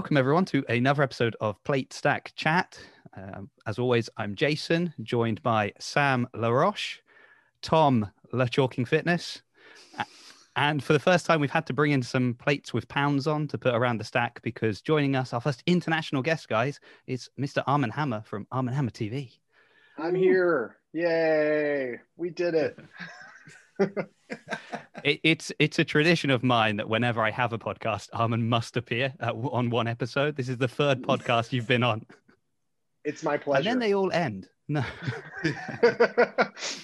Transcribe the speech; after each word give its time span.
welcome 0.00 0.16
everyone 0.16 0.46
to 0.46 0.64
another 0.70 1.02
episode 1.02 1.36
of 1.42 1.62
Plate 1.62 1.92
Stack 1.92 2.32
Chat. 2.34 2.80
Um, 3.14 3.50
as 3.66 3.78
always, 3.78 4.08
I'm 4.16 4.34
Jason, 4.34 4.94
joined 5.02 5.42
by 5.42 5.74
Sam 5.78 6.26
LaRoche, 6.34 7.00
Tom 7.60 8.10
LaChalking 8.32 8.88
Fitness, 8.88 9.42
and 10.56 10.82
for 10.82 10.94
the 10.94 10.98
first 10.98 11.26
time, 11.26 11.38
we've 11.38 11.50
had 11.50 11.66
to 11.66 11.74
bring 11.74 11.92
in 11.92 12.02
some 12.02 12.32
plates 12.32 12.72
with 12.72 12.88
pounds 12.88 13.26
on 13.26 13.46
to 13.48 13.58
put 13.58 13.74
around 13.74 13.98
the 13.98 14.04
stack 14.04 14.40
because 14.40 14.80
joining 14.80 15.16
us, 15.16 15.34
our 15.34 15.40
first 15.42 15.62
international 15.66 16.22
guest, 16.22 16.48
guys, 16.48 16.80
is 17.06 17.28
Mr. 17.38 17.62
Armin 17.66 17.90
Hammer 17.90 18.22
from 18.24 18.46
Armin 18.50 18.72
Hammer 18.72 18.90
TV. 18.90 19.32
I'm 19.98 20.14
here. 20.14 20.78
Yay. 20.94 22.00
We 22.16 22.30
did 22.30 22.54
it. 22.54 22.78
it, 25.04 25.20
it's 25.22 25.52
it's 25.58 25.78
a 25.78 25.84
tradition 25.84 26.30
of 26.30 26.42
mine 26.42 26.76
that 26.76 26.88
whenever 26.88 27.22
I 27.22 27.30
have 27.30 27.52
a 27.52 27.58
podcast, 27.58 28.08
Armin 28.12 28.48
must 28.48 28.76
appear 28.76 29.12
at, 29.20 29.34
on 29.34 29.70
one 29.70 29.88
episode. 29.88 30.36
This 30.36 30.48
is 30.48 30.58
the 30.58 30.68
third 30.68 31.02
podcast 31.08 31.52
you've 31.52 31.66
been 31.66 31.82
on. 31.82 32.04
It's 33.04 33.22
my 33.22 33.36
pleasure. 33.36 33.58
And 33.60 33.66
then 33.66 33.78
they 33.78 33.94
all 33.94 34.12
end. 34.12 34.48
No, 34.68 34.84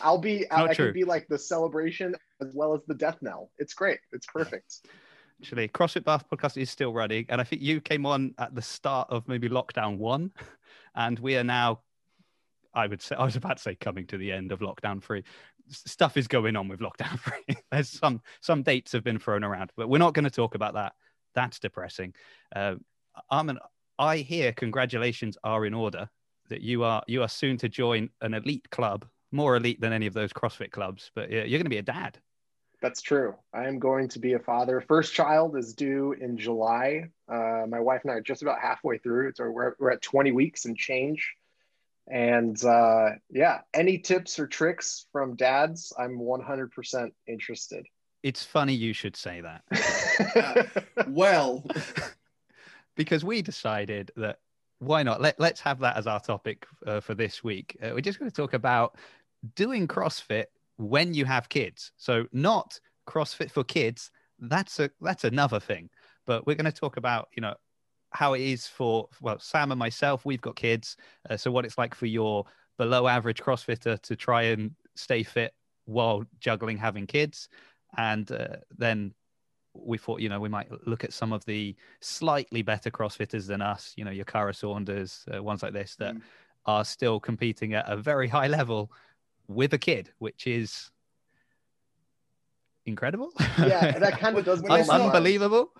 I'll 0.00 0.18
be. 0.18 0.50
I, 0.50 0.64
I 0.64 0.74
can 0.74 0.92
be 0.92 1.04
like 1.04 1.28
the 1.28 1.38
celebration 1.38 2.16
as 2.40 2.52
well 2.52 2.74
as 2.74 2.80
the 2.88 2.94
death 2.94 3.18
knell. 3.20 3.50
It's 3.58 3.74
great. 3.74 4.00
It's 4.12 4.26
perfect. 4.26 4.80
Actually, 5.40 5.68
CrossFit 5.68 6.02
Bath 6.02 6.24
podcast 6.28 6.60
is 6.60 6.68
still 6.68 6.92
running, 6.92 7.26
and 7.28 7.40
I 7.40 7.44
think 7.44 7.62
you 7.62 7.80
came 7.80 8.04
on 8.04 8.34
at 8.38 8.54
the 8.54 8.62
start 8.62 9.08
of 9.10 9.28
maybe 9.28 9.48
lockdown 9.48 9.98
one, 9.98 10.32
and 10.96 11.18
we 11.20 11.36
are 11.36 11.44
now. 11.44 11.80
I 12.74 12.88
would 12.88 13.00
say 13.00 13.14
I 13.14 13.24
was 13.24 13.36
about 13.36 13.58
to 13.58 13.62
say 13.62 13.74
coming 13.76 14.06
to 14.08 14.18
the 14.18 14.32
end 14.32 14.50
of 14.50 14.58
lockdown 14.58 15.02
three 15.02 15.22
stuff 15.68 16.16
is 16.16 16.28
going 16.28 16.56
on 16.56 16.68
with 16.68 16.80
lockdown 16.80 17.18
three. 17.46 17.56
There's 17.70 17.88
some 17.88 18.20
some 18.40 18.62
dates 18.62 18.92
have 18.92 19.04
been 19.04 19.18
thrown 19.18 19.44
around, 19.44 19.72
but 19.76 19.88
we're 19.88 19.98
not 19.98 20.14
going 20.14 20.24
to 20.24 20.30
talk 20.30 20.54
about 20.54 20.74
that. 20.74 20.94
That's 21.34 21.58
depressing. 21.58 22.14
Uh, 22.54 22.76
Armin, 23.30 23.58
I 23.98 24.18
hear 24.18 24.52
congratulations 24.52 25.36
are 25.44 25.66
in 25.66 25.74
order 25.74 26.08
that 26.48 26.62
you 26.62 26.84
are 26.84 27.02
you 27.06 27.22
are 27.22 27.28
soon 27.28 27.56
to 27.58 27.68
join 27.68 28.10
an 28.20 28.34
elite 28.34 28.68
club, 28.70 29.06
more 29.32 29.56
elite 29.56 29.80
than 29.80 29.92
any 29.92 30.06
of 30.06 30.14
those 30.14 30.32
CrossFit 30.32 30.70
clubs. 30.70 31.10
But 31.14 31.30
you're 31.30 31.44
going 31.46 31.64
to 31.64 31.70
be 31.70 31.78
a 31.78 31.82
dad. 31.82 32.18
That's 32.82 33.00
true. 33.00 33.34
I 33.54 33.66
am 33.66 33.78
going 33.78 34.08
to 34.10 34.18
be 34.18 34.34
a 34.34 34.38
father. 34.38 34.82
First 34.86 35.14
child 35.14 35.56
is 35.56 35.72
due 35.72 36.12
in 36.12 36.36
July. 36.36 37.06
Uh, 37.26 37.64
my 37.66 37.80
wife 37.80 38.02
and 38.04 38.10
I 38.10 38.16
are 38.16 38.20
just 38.20 38.42
about 38.42 38.60
halfway 38.60 38.98
through. 38.98 39.32
So 39.34 39.50
we're, 39.50 39.74
we're 39.78 39.92
at 39.92 40.02
20 40.02 40.32
weeks 40.32 40.66
and 40.66 40.76
change. 40.76 41.34
And 42.08 42.62
uh, 42.64 43.10
yeah, 43.30 43.60
any 43.74 43.98
tips 43.98 44.38
or 44.38 44.46
tricks 44.46 45.06
from 45.12 45.34
dads, 45.34 45.92
I'm 45.98 46.18
100% 46.18 47.10
interested. 47.26 47.84
It's 48.22 48.44
funny 48.44 48.74
you 48.74 48.92
should 48.92 49.16
say 49.16 49.40
that. 49.40 49.62
uh, 50.36 51.02
well, 51.08 51.64
because 52.96 53.24
we 53.24 53.42
decided 53.42 54.10
that 54.16 54.38
why 54.78 55.02
not? 55.02 55.20
Let, 55.20 55.40
let's 55.40 55.60
have 55.60 55.80
that 55.80 55.96
as 55.96 56.06
our 56.06 56.20
topic 56.20 56.66
uh, 56.86 57.00
for 57.00 57.14
this 57.14 57.42
week. 57.42 57.76
Uh, 57.82 57.90
we're 57.94 58.00
just 58.00 58.18
going 58.18 58.30
to 58.30 58.36
talk 58.36 58.52
about 58.52 58.96
doing 59.54 59.88
CrossFit 59.88 60.46
when 60.76 61.14
you 61.14 61.24
have 61.24 61.48
kids. 61.48 61.92
So, 61.96 62.26
not 62.32 62.78
CrossFit 63.06 63.50
for 63.50 63.64
kids. 63.64 64.10
That's 64.38 64.78
a 64.80 64.90
that's 65.00 65.24
another 65.24 65.60
thing. 65.60 65.88
But 66.26 66.46
we're 66.46 66.56
going 66.56 66.70
to 66.70 66.72
talk 66.72 66.98
about 66.98 67.28
you 67.34 67.40
know 67.40 67.54
how 68.10 68.34
it 68.34 68.40
is 68.40 68.66
for 68.66 69.08
well 69.20 69.38
Sam 69.38 69.72
and 69.72 69.78
myself. 69.78 70.24
We've 70.24 70.40
got 70.40 70.56
kids, 70.56 70.96
uh, 71.28 71.36
so 71.36 71.50
what 71.50 71.64
it's 71.64 71.78
like 71.78 71.94
for 71.94 72.06
your 72.06 72.44
below 72.78 73.06
average 73.06 73.42
CrossFitter 73.42 74.00
to 74.00 74.16
try 74.16 74.42
and 74.42 74.74
stay 74.94 75.22
fit 75.22 75.54
while 75.86 76.24
juggling 76.40 76.78
having 76.78 77.06
kids, 77.06 77.48
and 77.96 78.30
uh, 78.32 78.56
then 78.76 79.14
we 79.74 79.98
thought 79.98 80.20
you 80.20 80.28
know 80.28 80.40
we 80.40 80.48
might 80.48 80.70
look 80.86 81.04
at 81.04 81.12
some 81.12 81.32
of 81.32 81.44
the 81.44 81.74
slightly 82.00 82.62
better 82.62 82.90
CrossFitters 82.90 83.46
than 83.46 83.62
us. 83.62 83.92
You 83.96 84.04
know, 84.04 84.10
your 84.10 84.24
Kara 84.24 84.54
Saunders, 84.54 85.24
uh, 85.34 85.42
ones 85.42 85.62
like 85.62 85.72
this 85.72 85.96
that 85.96 86.14
mm. 86.14 86.22
are 86.66 86.84
still 86.84 87.20
competing 87.20 87.74
at 87.74 87.88
a 87.88 87.96
very 87.96 88.28
high 88.28 88.48
level 88.48 88.90
with 89.48 89.74
a 89.74 89.78
kid, 89.78 90.10
which 90.18 90.46
is 90.46 90.90
incredible. 92.84 93.32
Yeah, 93.58 93.98
that 93.98 94.18
kind 94.18 94.38
of 94.38 94.44
does 94.44 94.62
unbelievable. 94.90 95.72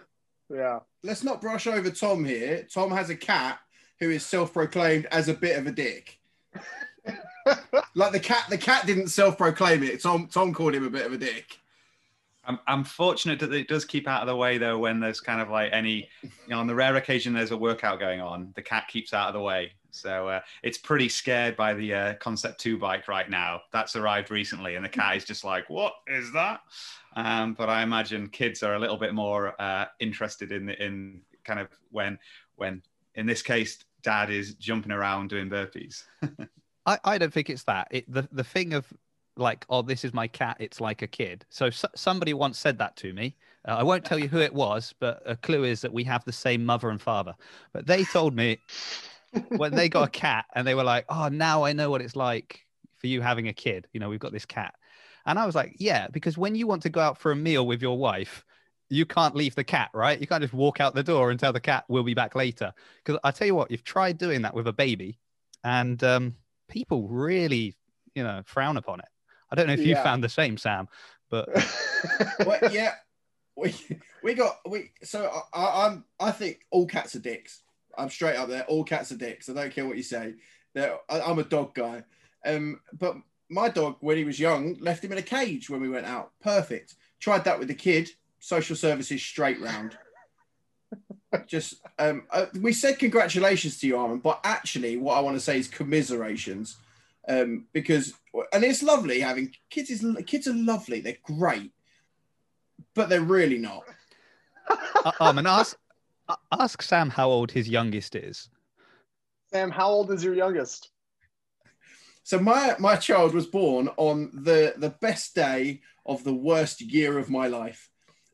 Yeah. 0.53 0.81
Let's 1.03 1.25
not 1.25 1.41
brush 1.41 1.67
over 1.67 1.91
Tom 1.91 2.25
here. 2.25 2.67
Tom 2.73 2.91
has 2.91 3.11
a 3.11 3.17
cat 3.17 3.59
who 4.01 4.11
is 4.11 4.25
self-proclaimed 4.25 5.07
as 5.07 5.29
a 5.29 5.35
bit 5.35 5.59
of 5.59 5.67
a 5.67 5.73
dick. 5.73 6.19
like 7.95 8.13
the 8.13 8.21
cat, 8.21 8.45
the 8.51 8.59
cat 8.59 8.87
didn't 8.87 9.09
self-proclaim 9.09 9.83
it. 9.83 10.03
Tom, 10.03 10.29
Tom 10.29 10.53
called 10.53 10.75
him 10.75 10.87
a 10.87 10.91
bit 10.91 11.07
of 11.07 11.13
a 11.13 11.19
dick. 11.19 11.59
I'm, 12.47 12.61
I'm 12.67 12.85
fortunate 12.85 13.41
that 13.41 13.53
it 13.53 13.69
does 13.69 13.85
keep 13.85 14.07
out 14.07 14.23
of 14.23 14.29
the 14.29 14.37
way 14.37 14.57
though 14.57 14.79
when 14.79 15.01
there's 15.01 15.21
kind 15.21 15.41
of 15.41 15.51
like 15.51 15.71
any 15.73 16.09
you 16.23 16.31
know 16.49 16.61
on 16.61 16.69
the 16.69 16.75
rare 16.75 16.95
occasion 16.95 17.33
there's 17.33 17.51
a 17.51 17.57
workout 17.57 17.99
going 17.99 18.21
on 18.21 18.53
the 18.55 18.63
cat 18.63 18.87
keeps 18.89 19.13
out 19.13 19.27
of 19.27 19.35
the 19.35 19.41
way 19.41 19.73
so 19.97 20.29
uh, 20.29 20.41
it's 20.63 20.79
pretty 20.79 21.09
scared 21.09 21.57
by 21.57 21.75
the 21.75 21.95
uh, 21.95 22.15
concept 22.15 22.61
2 22.61 22.79
bike 22.79 23.09
right 23.09 23.31
now 23.31 23.61
that's 23.73 23.97
arrived 23.97 24.31
recently 24.31 24.77
and 24.77 24.85
the 24.85 24.89
cat 24.89 25.17
is 25.17 25.25
just 25.25 25.45
like 25.45 25.69
what 25.71 25.95
is 26.07 26.33
that 26.33 26.61
um, 27.17 27.55
but 27.55 27.69
i 27.69 27.83
imagine 27.83 28.29
kids 28.29 28.63
are 28.63 28.75
a 28.75 28.79
little 28.79 28.97
bit 28.97 29.15
more 29.15 29.61
uh, 29.61 29.87
interested 30.01 30.53
in 30.53 30.71
in 30.71 31.21
kind 31.45 31.61
of 31.61 31.69
when 31.91 32.19
when 32.57 32.83
in 33.15 33.27
this 33.27 33.43
case 33.43 33.85
dad 34.03 34.31
is 34.31 34.55
jumping 34.55 34.93
around 34.93 35.29
doing 35.29 35.49
burpees 35.49 36.05
I, 36.87 36.99
I 37.05 37.19
don't 37.19 37.33
think 37.33 37.51
it's 37.51 37.65
that. 37.65 37.89
It, 37.91 38.05
the 38.11 38.29
the 38.31 38.45
thing 38.45 38.73
of 38.73 38.87
like, 39.37 39.67
oh, 39.69 39.83
this 39.83 40.05
is 40.05 40.15
my 40.15 40.27
cat. 40.27 40.57
It's 40.61 40.81
like 40.81 41.03
a 41.03 41.07
kid. 41.07 41.45
So, 41.51 41.71
so 41.71 41.89
somebody 41.95 42.33
once 42.35 42.59
said 42.59 42.79
that 42.79 42.97
to 42.97 43.13
me. 43.13 43.37
Uh, 43.67 43.77
I 43.79 43.83
won't 43.83 44.05
tell 44.05 44.19
you 44.19 44.29
who 44.29 44.39
it 44.39 44.55
was, 44.55 44.95
but 44.99 45.23
a 45.27 45.37
clue 45.37 45.65
is 45.65 45.81
that 45.83 45.93
we 45.93 46.05
have 46.05 46.25
the 46.25 46.33
same 46.33 46.65
mother 46.65 46.89
and 46.91 47.01
father. 47.01 47.35
But 47.73 47.87
they 47.87 48.05
told 48.05 48.35
me 48.35 48.59
when 49.51 49.75
they 49.75 49.89
got 49.89 50.09
a 50.09 50.11
cat 50.11 50.47
and 50.55 50.67
they 50.67 50.75
were 50.75 50.85
like, 50.85 51.05
oh, 51.09 51.29
now 51.29 51.65
I 51.65 51.73
know 51.73 51.91
what 51.91 52.03
it's 52.03 52.17
like 52.17 52.67
for 52.99 53.07
you 53.07 53.21
having 53.21 53.49
a 53.49 53.53
kid. 53.53 53.87
You 53.93 54.01
know, 54.01 54.09
we've 54.09 54.21
got 54.21 54.33
this 54.33 54.47
cat. 54.47 54.75
And 55.25 55.39
I 55.39 55.47
was 55.47 55.55
like, 55.55 55.77
yeah, 55.79 56.09
because 56.09 56.39
when 56.39 56.55
you 56.55 56.67
want 56.67 56.83
to 56.83 56.89
go 56.89 57.01
out 57.01 57.19
for 57.19 57.33
a 57.33 57.37
meal 57.37 57.67
with 57.67 57.83
your 57.83 57.99
wife, 57.99 58.45
you 58.89 59.05
can't 59.05 59.35
leave 59.35 59.55
the 59.55 59.65
cat, 59.65 59.91
right? 59.93 60.21
You 60.21 60.27
can't 60.27 60.43
just 60.43 60.55
walk 60.55 60.81
out 60.81 60.95
the 60.95 61.03
door 61.03 61.31
and 61.31 61.41
tell 61.41 61.53
the 61.53 61.61
cat 61.61 61.85
we'll 61.89 62.05
be 62.05 62.15
back 62.15 62.35
later. 62.35 62.73
Because 63.05 63.21
I 63.25 63.33
tell 63.33 63.47
you 63.47 63.55
what, 63.55 63.71
you've 63.71 63.85
tried 63.85 64.19
doing 64.19 64.43
that 64.43 64.55
with 64.55 64.69
a 64.69 64.73
baby, 64.73 65.19
and 65.65 66.03
um, 66.05 66.37
people 66.69 67.09
really, 67.09 67.75
you 68.15 68.23
know, 68.23 68.43
frown 68.45 68.77
upon 68.77 69.01
it. 69.01 69.09
I 69.51 69.57
don't 69.57 69.67
know 69.67 69.73
if 69.73 69.81
you 69.81 69.95
yeah. 69.95 70.03
found 70.05 70.23
the 70.23 70.29
same, 70.29 70.57
Sam, 70.57 70.89
but 71.31 71.49
well, 72.47 72.61
yeah, 72.71 72.95
we 73.57 73.75
we 74.23 74.35
got 74.35 74.59
we. 74.69 74.93
So 75.03 75.29
I, 75.53 75.87
I'm 75.87 76.05
I 76.21 76.31
think 76.31 76.61
all 76.71 76.87
cats 76.87 77.17
are 77.17 77.21
dicks. 77.21 77.63
I'm 77.99 78.11
straight 78.11 78.37
up 78.37 78.49
there. 78.49 78.65
All 78.65 78.85
cats 78.85 79.13
are 79.13 79.17
dicks. 79.17 79.49
I 79.49 79.55
don't 79.55 79.73
care 79.73 79.87
what 79.87 79.97
you 79.97 80.03
say. 80.03 80.35
They're, 80.75 80.97
I, 81.09 81.21
I'm 81.21 81.39
a 81.39 81.45
dog 81.45 81.75
guy. 81.75 82.05
Um, 82.45 82.81
but 82.99 83.17
my 83.49 83.69
dog, 83.69 83.97
when 84.01 84.17
he 84.17 84.25
was 84.25 84.41
young, 84.41 84.77
left 84.81 85.05
him 85.05 85.13
in 85.13 85.19
a 85.19 85.23
cage 85.23 85.71
when 85.71 85.81
we 85.81 85.89
went 85.89 86.07
out. 86.07 86.33
Perfect. 86.41 86.95
Tried 87.21 87.45
that 87.45 87.59
with 87.59 87.69
the 87.69 87.75
kid. 87.75 88.11
Social 88.39 88.77
services 88.77 89.23
straight 89.23 89.61
round. 89.61 89.97
Just 91.47 91.75
um, 91.99 92.25
uh, 92.31 92.47
we 92.61 92.73
said 92.73 92.99
congratulations 92.99 93.79
to 93.81 93.87
you, 93.87 93.99
Armin, 93.99 94.19
but 94.19 94.41
actually, 94.45 94.97
what 94.97 95.17
I 95.17 95.21
want 95.21 95.37
to 95.37 95.41
say 95.41 95.59
is 95.59 95.69
commiserations 95.69 96.77
um, 97.29 97.67
because 97.73 98.15
and 98.53 98.65
it's 98.65 98.83
lovely 98.83 99.21
having 99.21 99.53
kids. 99.71 99.91
Is 99.91 100.05
kids 100.27 100.47
are 100.47 100.55
lovely. 100.55 101.01
They're 101.01 101.17
great, 101.23 101.73
but 102.95 103.09
they're 103.09 103.21
really 103.21 103.59
not. 103.59 103.85
uh, 104.71 105.13
and 105.21 105.47
ask 105.47 105.77
ask 106.53 106.83
Sam 106.83 107.11
how 107.11 107.29
old 107.29 107.51
his 107.51 107.69
youngest 107.69 108.15
is. 108.15 108.49
Sam, 109.53 109.71
how 109.71 109.89
old 109.89 110.11
is 110.11 110.25
your 110.25 110.35
youngest? 110.35 110.91
So 112.25 112.41
my 112.41 112.75
my 112.79 112.97
child 112.97 113.35
was 113.35 113.47
born 113.47 113.89
on 113.97 114.31
the 114.33 114.75
the 114.77 114.91
best 114.91 115.35
day 115.35 115.83
of 116.05 116.25
the 116.25 116.35
worst 116.35 116.81
year 116.81 117.19
of 117.19 117.31
my 117.31 117.47
life. 117.47 117.89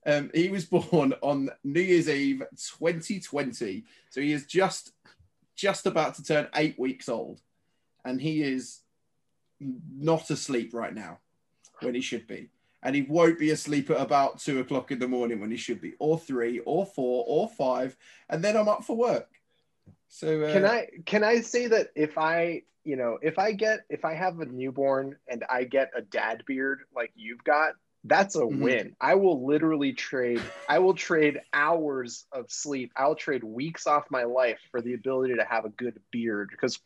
Um, 0.07 0.31
he 0.35 0.49
was 0.49 0.65
born 0.91 1.15
on 1.21 1.51
New 1.63 1.81
Year's 1.81 2.09
Eve 2.09 2.43
2020. 2.79 3.85
So 4.11 4.21
he 4.21 4.33
is 4.33 4.47
just 4.47 4.93
just 5.55 5.87
about 5.87 6.15
to 6.15 6.25
turn 6.25 6.49
eight 6.55 6.79
weeks 6.79 7.09
old, 7.09 7.41
and 8.05 8.21
he 8.21 8.43
is 8.43 8.81
not 9.61 10.31
asleep 10.31 10.73
right 10.73 10.95
now 10.95 11.19
when 11.81 11.95
he 11.95 12.01
should 12.01 12.27
be. 12.27 12.49
And 12.83 12.97
he 12.97 13.03
won't 13.03 13.39
be 13.39 13.51
asleep 13.51 13.91
at 13.91 14.01
about 14.01 14.41
two 14.41 14.61
o'clock 14.61 14.91
in 14.91 14.99
the 14.99 15.07
morning 15.07 15.41
when 15.41 15.51
he 15.51 15.57
should 15.57 15.81
be, 15.81 15.95
or 15.99 16.19
three, 16.19 16.59
or 16.61 16.85
four, 16.85 17.25
or 17.29 17.49
five, 17.49 17.97
and 18.29 18.43
then 18.43 18.57
I'm 18.57 18.69
up 18.69 18.85
for 18.85 18.97
work. 18.97 19.29
So 20.09 20.43
uh, 20.43 20.53
can 20.53 20.67
I 20.67 20.89
can 21.07 21.25
I 21.25 21.41
say 21.41 21.69
that 21.69 21.89
if 21.95 22.19
I 22.19 22.63
you 22.85 22.97
know 22.97 23.19
if 23.23 23.39
I 23.39 23.53
get 23.53 23.81
if 23.89 24.05
I 24.05 24.15
have 24.15 24.41
a 24.41 24.47
newborn 24.47 25.17
and 25.27 25.43
I 25.49 25.65
get 25.65 25.91
a 25.97 26.03
dad 26.03 26.43
beard 26.47 26.81
like 26.95 27.13
you've 27.15 27.43
got, 27.45 27.73
that's 28.05 28.37
a 28.37 28.41
mm-hmm. 28.41 28.63
win. 28.63 28.97
I 29.01 29.15
will 29.15 29.47
literally 29.47 29.95
trade 29.95 30.43
I 30.69 30.81
will 30.81 30.95
trade 30.95 31.41
hours 31.55 32.27
of 32.31 32.51
sleep. 32.51 32.93
I'll 32.97 33.15
trade 33.15 33.43
weeks 33.43 33.87
off 33.87 34.11
my 34.11 34.25
life 34.25 34.59
for 34.71 34.83
the 34.83 34.95
ability 34.95 35.37
to 35.37 35.45
have 35.45 35.65
a 35.65 35.71
good 35.71 35.99
beard 36.11 36.49
because 36.51 36.79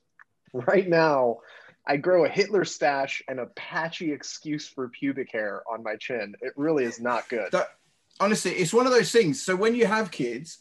right 0.52 0.88
now 0.88 1.38
I 1.86 1.96
grow 1.96 2.24
a 2.24 2.28
Hitler 2.28 2.64
stash 2.64 3.22
and 3.28 3.38
a 3.38 3.46
patchy 3.46 4.12
excuse 4.12 4.66
for 4.66 4.88
pubic 4.88 5.30
hair 5.30 5.62
on 5.70 5.82
my 5.82 5.96
chin. 5.96 6.34
It 6.40 6.52
really 6.56 6.84
is 6.84 7.00
not 7.00 7.28
good. 7.28 7.52
That, 7.52 7.68
honestly, 8.18 8.52
it's 8.52 8.74
one 8.74 8.86
of 8.86 8.92
those 8.92 9.12
things. 9.12 9.42
So 9.42 9.54
when 9.54 9.74
you 9.74 9.86
have 9.86 10.10
kids, 10.10 10.58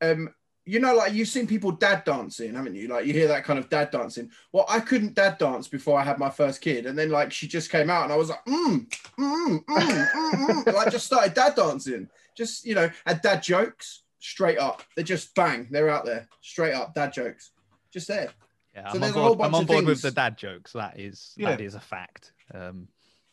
um, 0.00 0.34
you 0.64 0.80
know, 0.80 0.94
like 0.94 1.12
you've 1.12 1.28
seen 1.28 1.46
people 1.46 1.70
dad 1.70 2.02
dancing, 2.04 2.54
haven't 2.54 2.74
you? 2.74 2.88
Like 2.88 3.06
you 3.06 3.12
hear 3.12 3.28
that 3.28 3.44
kind 3.44 3.58
of 3.58 3.70
dad 3.70 3.92
dancing. 3.92 4.30
Well, 4.52 4.66
I 4.68 4.80
couldn't 4.80 5.14
dad 5.14 5.38
dance 5.38 5.68
before 5.68 5.98
I 5.98 6.02
had 6.02 6.18
my 6.18 6.28
first 6.28 6.60
kid, 6.60 6.86
and 6.86 6.98
then 6.98 7.10
like 7.10 7.32
she 7.32 7.46
just 7.46 7.70
came 7.70 7.88
out, 7.88 8.02
and 8.04 8.12
I 8.12 8.16
was 8.16 8.30
like, 8.30 8.44
mm, 8.46 8.86
mm, 9.18 9.64
mm, 9.64 9.64
mm, 9.64 10.64
mm. 10.64 10.74
like 10.74 10.90
just 10.90 11.06
started 11.06 11.34
dad 11.34 11.54
dancing. 11.54 12.08
Just 12.36 12.66
you 12.66 12.74
know, 12.74 12.90
had 13.06 13.22
dad 13.22 13.44
jokes 13.44 14.02
straight 14.18 14.58
up. 14.58 14.82
They're 14.96 15.04
just 15.04 15.32
bang, 15.36 15.68
they're 15.70 15.88
out 15.88 16.04
there 16.04 16.26
straight 16.40 16.74
up 16.74 16.94
dad 16.94 17.12
jokes, 17.12 17.52
just 17.92 18.08
there. 18.08 18.30
Yeah, 18.76 18.82
So 18.82 18.88
I'm 18.90 18.94
on 18.96 19.00
there's 19.00 19.10
a 19.10 19.14
board, 19.14 19.26
whole 19.38 19.42
I'm 19.46 19.54
on 19.54 19.60
of 19.62 19.66
board 19.68 19.84
with 19.86 20.02
the 20.02 20.10
dad 20.10 20.36
jokes. 20.36 20.72
That 20.72 21.00
is 21.00 21.32
Yeah. 21.36 21.50
that 21.50 21.60
is 21.60 21.74
a 21.74 21.80
fact. 21.80 22.32
Um, 22.54 22.88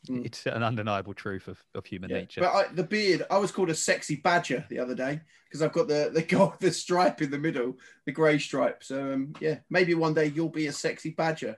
Mm. 0.09 0.25
It's 0.25 0.45
an 0.47 0.63
undeniable 0.63 1.13
truth 1.13 1.47
of, 1.47 1.63
of 1.73 1.85
human 1.85 2.09
Yeah. 2.09 2.17
nature. 2.17 2.41
But 2.41 2.53
I, 2.53 2.67
the 2.73 2.83
beard, 2.83 3.25
I 3.31 3.37
was 3.37 3.53
called 3.53 3.69
a 3.69 3.73
sexy 3.73 4.17
badger 4.17 4.65
the 4.69 4.79
other 4.79 4.95
day 4.95 5.21
because 5.47 5.61
I've 5.61 5.71
got 5.71 5.87
the 5.87 6.11
the 6.13 6.21
gold, 6.35 6.55
the 6.59 6.73
stripe 6.73 7.21
in 7.21 7.31
the 7.31 7.37
middle, 7.37 7.77
the 8.05 8.11
grey 8.11 8.37
stripe. 8.37 8.83
So 8.83 9.13
um, 9.13 9.33
yeah, 9.39 9.59
maybe 9.69 9.93
one 9.95 10.13
day 10.13 10.25
you'll 10.25 10.49
be 10.49 10.67
a 10.67 10.73
sexy 10.73 11.11
badger. 11.11 11.57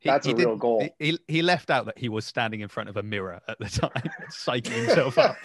He- 0.00 0.08
That's 0.10 0.26
he 0.26 0.32
a 0.32 0.34
real 0.34 0.56
goal. 0.56 0.80
He, 0.98 1.10
he- 1.12 1.20
he 1.28 1.42
left 1.42 1.70
out 1.70 1.86
that 1.86 1.96
he 1.96 2.08
was 2.08 2.24
standing 2.24 2.62
in 2.62 2.68
front 2.68 2.88
of 2.88 2.96
a 2.96 3.02
mirror 3.04 3.40
at 3.46 3.60
the 3.60 3.66
time, 3.68 4.10
psyching 4.28 4.72
himself 4.86 5.16
up. 5.16 5.36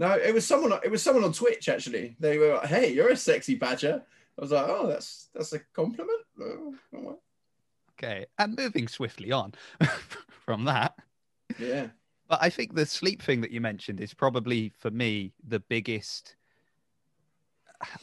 No, 0.00 0.12
it 0.14 0.32
was 0.32 0.46
someone. 0.46 0.72
It 0.82 0.90
was 0.90 1.02
someone 1.02 1.24
on 1.24 1.32
Twitch 1.34 1.68
actually. 1.68 2.16
They 2.18 2.38
were 2.38 2.54
like, 2.54 2.66
"Hey, 2.68 2.92
you're 2.94 3.10
a 3.10 3.16
sexy 3.16 3.54
badger." 3.54 4.02
I 4.38 4.40
was 4.40 4.50
like, 4.50 4.66
"Oh, 4.66 4.86
that's 4.86 5.28
that's 5.34 5.52
a 5.52 5.58
compliment." 5.74 6.22
Oh. 6.40 7.18
Okay, 7.92 8.24
and 8.38 8.56
moving 8.56 8.88
swiftly 8.88 9.30
on 9.30 9.52
from 10.46 10.64
that. 10.64 10.94
Yeah, 11.58 11.88
But 12.28 12.38
I 12.40 12.48
think 12.48 12.74
the 12.74 12.86
sleep 12.86 13.20
thing 13.20 13.42
that 13.42 13.50
you 13.50 13.60
mentioned 13.60 14.00
is 14.00 14.14
probably 14.14 14.72
for 14.78 14.90
me 14.90 15.34
the 15.46 15.60
biggest. 15.60 16.36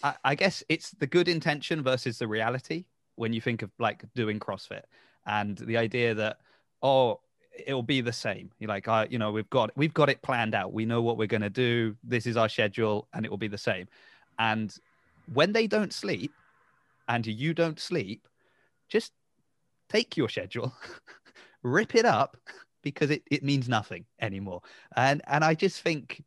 I, 0.03 0.13
I 0.23 0.35
guess 0.35 0.63
it's 0.69 0.91
the 0.91 1.07
good 1.07 1.27
intention 1.27 1.81
versus 1.81 2.19
the 2.19 2.27
reality 2.27 2.85
when 3.15 3.33
you 3.33 3.41
think 3.41 3.63
of 3.63 3.71
like 3.79 4.03
doing 4.13 4.39
CrossFit 4.39 4.83
and 5.25 5.57
the 5.57 5.77
idea 5.77 6.13
that 6.13 6.37
oh 6.83 7.21
it'll 7.65 7.83
be 7.83 8.01
the 8.01 8.13
same. 8.13 8.51
You're 8.59 8.69
like 8.69 8.87
I 8.87 9.07
you 9.09 9.17
know 9.17 9.31
we've 9.31 9.49
got 9.49 9.71
we've 9.75 9.93
got 9.93 10.09
it 10.09 10.21
planned 10.21 10.55
out. 10.55 10.73
We 10.73 10.85
know 10.85 11.01
what 11.01 11.17
we're 11.17 11.27
gonna 11.27 11.49
do. 11.49 11.95
This 12.03 12.25
is 12.25 12.37
our 12.37 12.49
schedule, 12.49 13.07
and 13.13 13.25
it 13.25 13.29
will 13.29 13.37
be 13.37 13.47
the 13.47 13.57
same. 13.57 13.87
And 14.39 14.75
when 15.33 15.51
they 15.51 15.67
don't 15.67 15.93
sleep, 15.93 16.31
and 17.07 17.25
you 17.25 17.53
don't 17.53 17.79
sleep, 17.79 18.27
just 18.89 19.13
take 19.89 20.17
your 20.17 20.29
schedule, 20.29 20.73
rip 21.63 21.95
it 21.95 22.05
up 22.05 22.37
because 22.83 23.09
it, 23.09 23.23
it 23.31 23.43
means 23.43 23.67
nothing 23.67 24.05
anymore. 24.21 24.61
And 24.95 25.21
and 25.27 25.43
I 25.43 25.53
just 25.53 25.81
think 25.81 26.23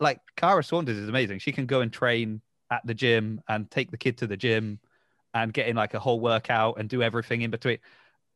like 0.00 0.20
Kara 0.36 0.62
Saunders 0.62 0.96
is 0.96 1.08
amazing. 1.08 1.38
She 1.38 1.52
can 1.52 1.66
go 1.66 1.80
and 1.80 1.92
train 1.92 2.40
at 2.70 2.86
the 2.86 2.94
gym 2.94 3.40
and 3.48 3.70
take 3.70 3.90
the 3.90 3.96
kid 3.96 4.18
to 4.18 4.26
the 4.26 4.36
gym 4.36 4.78
and 5.34 5.52
get 5.52 5.68
in 5.68 5.76
like 5.76 5.94
a 5.94 5.98
whole 5.98 6.20
workout 6.20 6.78
and 6.78 6.88
do 6.88 7.02
everything 7.02 7.42
in 7.42 7.50
between. 7.50 7.78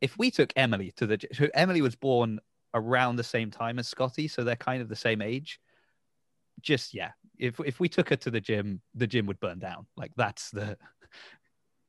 If 0.07 0.17
we 0.19 0.31
took 0.31 0.53
Emily 0.55 0.93
to 0.99 1.07
the 1.07 1.19
who 1.37 1.49
Emily 1.53 1.83
was 1.83 1.97
born 1.97 2.39
around 2.75 3.17
the 3.17 3.25
same 3.25 3.51
time 3.51 3.79
as 3.81 3.89
Scotty, 3.89 4.29
so 4.29 4.45
they're 4.45 4.55
kind 4.71 4.81
of 4.81 4.89
the 4.89 4.95
same 4.95 5.21
age. 5.21 5.59
Just 6.61 6.95
yeah, 6.95 7.11
if 7.39 7.59
if 7.61 7.81
we 7.81 7.89
took 7.89 8.09
her 8.11 8.17
to 8.17 8.31
the 8.31 8.41
gym, 8.41 8.81
the 8.95 9.09
gym 9.09 9.27
would 9.27 9.41
burn 9.41 9.59
down. 9.59 9.87
Like 9.97 10.13
that's 10.17 10.51
the 10.51 10.79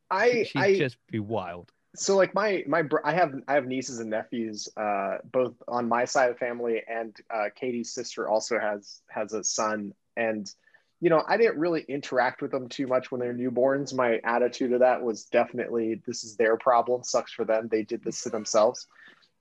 I 0.10 0.44
she'd 0.44 0.60
I 0.60 0.78
just 0.78 0.98
be 1.12 1.20
wild. 1.20 1.72
so 1.96 2.16
like 2.16 2.34
my 2.34 2.64
my 2.68 2.84
I 3.04 3.14
have 3.14 3.34
I 3.48 3.54
have 3.54 3.68
nieces 3.68 4.00
and 4.00 4.10
nephews 4.10 4.68
uh 4.78 5.18
both 5.32 5.54
on 5.68 5.88
my 5.88 6.06
side 6.06 6.30
of 6.30 6.36
the 6.36 6.40
family 6.40 6.82
and 6.88 7.16
uh 7.34 7.50
Katie's 7.56 7.94
sister 7.94 8.28
also 8.28 8.60
has 8.60 9.02
has 9.10 9.34
a 9.34 9.44
son 9.44 9.94
and 10.16 10.50
you 11.00 11.10
know 11.10 11.24
I 11.28 11.38
didn't 11.38 11.60
really 11.60 11.82
interact 11.88 12.42
with 12.42 12.52
them 12.52 12.70
too 12.70 12.88
much 12.88 13.12
when 13.12 13.20
they're 13.20 13.34
newborns 13.34 13.94
my 13.94 14.20
attitude 14.24 14.74
of 14.74 14.80
that 14.80 15.02
was 15.02 15.26
definitely 15.26 16.02
this 16.06 16.24
is 16.24 16.36
their 16.38 16.58
problem 16.58 17.04
sucks 17.04 17.32
for 17.32 17.46
them 17.46 17.68
they 17.70 17.84
did 17.84 18.04
this 18.04 18.24
to 18.24 18.30
themselves 18.30 18.88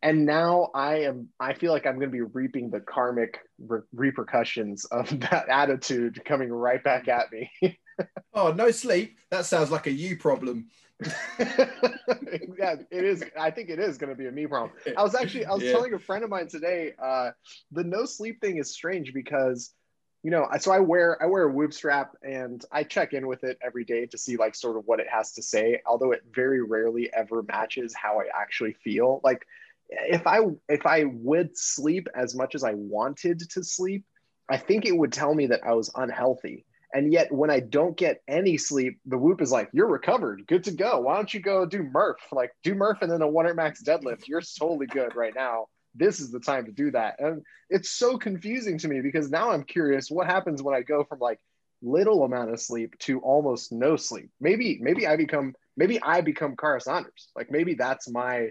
and 0.03 0.26
now 0.26 0.69
I 0.75 1.00
am 1.05 1.29
I 1.41 1.55
feel 1.55 1.73
like 1.73 1.87
I'm 1.87 1.94
going 1.99 2.11
to 2.11 2.12
be 2.12 2.20
reaping 2.20 2.70
the 2.70 2.81
karmic 2.81 3.41
re- 3.58 3.81
repercussions 3.94 4.85
of 4.87 5.08
that 5.31 5.49
attitude 5.49 6.23
coming 6.25 6.50
right 6.53 6.82
back 6.82 7.08
at 7.08 7.32
me 7.32 7.50
Oh, 8.35 8.52
no 8.52 8.70
sleep. 8.70 9.17
That 9.31 9.47
sounds 9.47 9.70
like 9.70 9.87
a 9.87 9.91
you 9.91 10.19
problem. 10.19 10.67
yeah, 11.38 12.75
it 12.91 13.05
is. 13.05 13.25
I 13.38 13.50
think 13.50 13.70
it 13.70 13.79
is 13.79 13.97
going 13.99 14.11
to 14.11 14.17
be 14.17 14.26
a 14.26 14.31
me 14.32 14.47
problem. 14.47 14.73
I 14.97 15.02
was 15.02 15.14
actually, 15.14 15.47
I 15.47 15.52
was 15.55 15.62
Yeah. 15.64 15.73
telling 15.73 15.94
a 15.94 15.99
friend 15.99 16.23
of 16.25 16.31
mine 16.31 16.49
today, 16.49 16.93
uh, 17.02 17.31
the 17.73 17.85
no 17.85 18.05
sleep 18.05 18.41
thing 18.41 18.59
is 18.59 18.70
strange 18.73 19.12
because, 19.14 19.73
you 20.26 20.32
know, 20.32 20.49
so 20.58 20.73
I 20.73 20.81
wear, 20.81 21.23
I 21.23 21.26
wear 21.26 21.44
a 21.44 21.52
whoop 21.52 21.73
strap 21.73 22.17
and 22.20 22.61
I 22.73 22.82
check 22.82 23.12
in 23.12 23.28
with 23.28 23.44
it 23.44 23.58
every 23.64 23.84
day 23.84 24.06
to 24.06 24.19
see 24.19 24.37
like 24.37 24.56
sort 24.56 24.76
of 24.76 24.84
what 24.84 24.99
it 24.99 25.06
has 25.08 25.31
to 25.34 25.43
say, 25.43 25.81
although 25.87 26.11
it 26.11 26.25
very 26.34 26.61
rarely 26.61 27.08
ever 27.14 27.44
matches 27.44 27.94
how 27.94 28.19
I 28.19 28.25
actually 28.34 28.73
feel. 28.73 29.20
Like 29.23 29.46
if 29.88 30.26
I, 30.26 30.40
if 30.69 30.84
I 30.84 31.05
would 31.05 31.56
sleep 31.56 32.08
as 32.12 32.34
much 32.34 32.56
as 32.56 32.64
I 32.64 32.75
wanted 32.75 33.38
to 33.50 33.62
sleep, 33.62 34.05
I 34.50 34.56
think 34.56 34.84
it 34.84 34.99
would 34.99 35.12
tell 35.12 35.32
me 35.32 35.46
that 35.46 35.61
I 35.64 35.75
was 35.75 35.93
unhealthy. 35.94 36.64
And 36.93 37.12
yet, 37.12 37.31
when 37.31 37.50
I 37.50 37.61
don't 37.61 37.96
get 37.96 38.20
any 38.26 38.56
sleep, 38.56 38.99
the 39.06 39.19
whoop 39.19 39.40
is 39.40 39.52
like, 39.52 39.69
"You're 39.73 39.87
recovered, 39.87 40.44
good 40.49 40.64
to 40.64 40.73
go. 40.73 41.02
Why 41.02 41.14
don't 41.14 41.32
you 41.32 41.40
go 41.40 41.67
do 41.67 41.84
Murph? 41.84 42.32
Like, 42.32 42.50
do 42.64 42.75
Murph 42.75 42.99
and 43.02 43.12
then 43.12 43.23
a 43.23 43.28
one 43.28 43.55
max 43.55 43.81
deadlift. 43.82 44.26
You're 44.26 44.43
totally 44.58 44.87
good 44.87 45.14
right 45.14 45.34
now. 45.34 45.67
This 45.97 46.21
is 46.21 46.31
the 46.31 46.41
time 46.41 46.67
to 46.67 46.73
do 46.73 46.91
that." 46.93 47.19
And 47.21 47.43
it's 47.71 47.91
so 47.91 48.17
confusing 48.19 48.79
to 48.79 48.89
me 48.89 49.01
because 49.01 49.31
now 49.31 49.51
I'm 49.51 49.65
curious 49.65 50.11
what 50.11 50.27
happens 50.27 50.63
when 50.63 50.75
I 50.75 50.83
go 50.83 51.05
from 51.05 51.19
like 51.19 51.41
little 51.83 52.25
amount 52.25 52.51
of 52.51 52.61
sleep 52.61 52.99
to 53.01 53.21
almost 53.21 53.71
no 53.73 53.97
sleep. 53.97 54.31
Maybe, 54.41 54.79
maybe 54.81 55.07
I 55.07 55.17
become, 55.17 55.55
maybe 55.77 56.01
I 56.03 56.21
become 56.23 56.57
Kara 56.57 56.81
Saunders. 56.81 57.29
Like, 57.37 57.51
maybe 57.51 57.75
that's 57.75 58.09
my, 58.09 58.51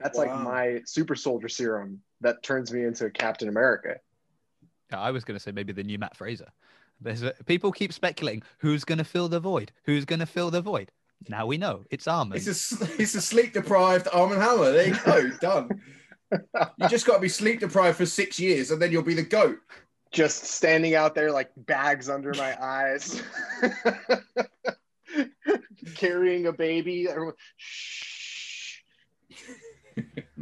that's 0.00 0.16
like 0.16 0.30
my 0.44 0.80
super 0.86 1.14
soldier 1.14 1.48
serum 1.48 2.00
that 2.22 2.42
turns 2.42 2.72
me 2.72 2.84
into 2.84 3.10
Captain 3.10 3.48
America. 3.48 3.96
I 4.90 5.10
was 5.10 5.22
going 5.24 5.36
to 5.36 5.42
say 5.42 5.52
maybe 5.52 5.72
the 5.72 5.82
new 5.84 5.98
Mat 5.98 6.16
Fraser. 6.16 6.48
There's 7.00 7.22
a, 7.22 7.34
people 7.46 7.72
keep 7.72 7.92
speculating 7.92 8.42
who's 8.58 8.84
going 8.84 8.98
to 8.98 9.04
fill 9.04 9.28
the 9.28 9.40
void. 9.40 9.72
Who's 9.84 10.04
going 10.04 10.20
to 10.20 10.26
fill 10.26 10.50
the 10.50 10.60
void? 10.62 10.90
Now 11.28 11.46
we 11.46 11.58
know 11.58 11.84
it's 11.90 12.06
Armin. 12.08 12.36
It's 12.38 12.46
a 12.46 12.50
s- 12.50 12.98
it's 12.98 13.14
a 13.14 13.20
sleep 13.20 13.52
deprived 13.52 14.08
Arm 14.12 14.32
and 14.32 14.42
Hammer. 14.42 14.72
There 14.72 14.88
you 14.88 14.98
go, 15.04 15.30
done. 15.40 15.80
You 16.78 16.88
just 16.88 17.06
got 17.06 17.16
to 17.16 17.20
be 17.20 17.28
sleep 17.28 17.60
deprived 17.60 17.98
for 17.98 18.06
six 18.06 18.38
years, 18.38 18.70
and 18.70 18.80
then 18.80 18.92
you'll 18.92 19.02
be 19.02 19.14
the 19.14 19.22
goat. 19.22 19.58
just 20.12 20.44
standing 20.44 20.94
out 20.94 21.14
there 21.14 21.32
like 21.32 21.50
bags 21.56 22.08
under 22.08 22.32
my 22.34 22.56
eyes, 22.62 23.22
carrying 25.94 26.46
a 26.46 26.52
baby. 26.52 27.08
Shh. 27.56 28.80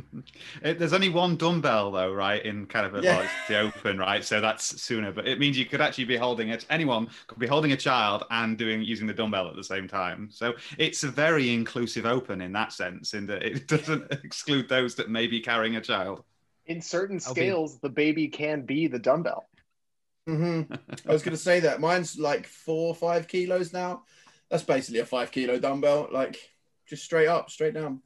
It, 0.62 0.79
there's 0.79 0.93
only 0.93 1.09
one 1.09 1.37
dumbbell 1.37 1.90
though, 1.93 2.12
right? 2.12 2.45
In 2.45 2.67
kind 2.67 2.87
of 2.87 2.95
a, 2.95 3.02
Yeah. 3.02 3.17
well, 3.17 3.21
it's 3.25 3.33
the 3.49 3.59
open, 3.61 3.99
right? 3.99 4.25
So 4.25 4.40
that's 4.40 4.81
sooner, 4.83 5.12
but 5.12 5.29
it 5.29 5.38
means 5.38 5.57
you 5.59 5.67
could 5.67 5.81
actually 5.81 6.05
be 6.05 6.17
holding 6.17 6.49
it. 6.49 6.67
Anyone 6.71 7.09
could 7.26 7.38
be 7.38 7.47
holding 7.47 7.73
a 7.73 7.76
child 7.76 8.25
and 8.31 8.59
doing 8.59 8.83
using 8.83 9.07
the 9.07 9.14
dumbbell 9.14 9.49
at 9.49 9.57
the 9.57 9.64
same 9.64 9.88
time. 9.88 10.29
So 10.33 10.55
it's 10.79 11.02
a 11.05 11.09
very 11.09 11.52
inclusive 11.52 12.07
open 12.07 12.40
in 12.40 12.52
that 12.52 12.73
sense, 12.73 13.14
in 13.14 13.26
that 13.26 13.43
it 13.43 13.67
doesn't 13.69 14.11
exclude 14.12 14.69
those 14.69 14.95
that 14.97 15.11
may 15.11 15.26
be 15.26 15.40
carrying 15.40 15.76
a 15.76 15.81
child. 15.81 16.25
In 16.67 16.81
certain 16.83 17.21
I'll 17.26 17.35
be- 17.35 17.40
scales, 17.40 17.79
the 17.81 17.88
baby 17.88 18.29
can 18.29 18.62
be 18.62 18.87
the 18.87 18.99
dumbbell. 18.99 19.49
hmm 20.26 20.62
I 21.09 21.12
was 21.12 21.23
going 21.23 21.37
to 21.37 21.43
say 21.43 21.61
that 21.61 21.81
mine's 21.81 22.19
like 22.19 22.47
four 22.47 22.88
or 22.88 22.95
five 22.95 23.26
kilos 23.29 23.73
now. 23.73 24.02
That's 24.50 24.62
basically 24.64 25.00
a 25.00 25.07
five 25.07 25.31
kilo 25.33 25.59
dumbbell, 25.59 26.09
like 26.12 26.37
just 26.88 27.05
straight 27.05 27.29
up, 27.29 27.50
straight 27.50 27.75
down. 27.75 28.02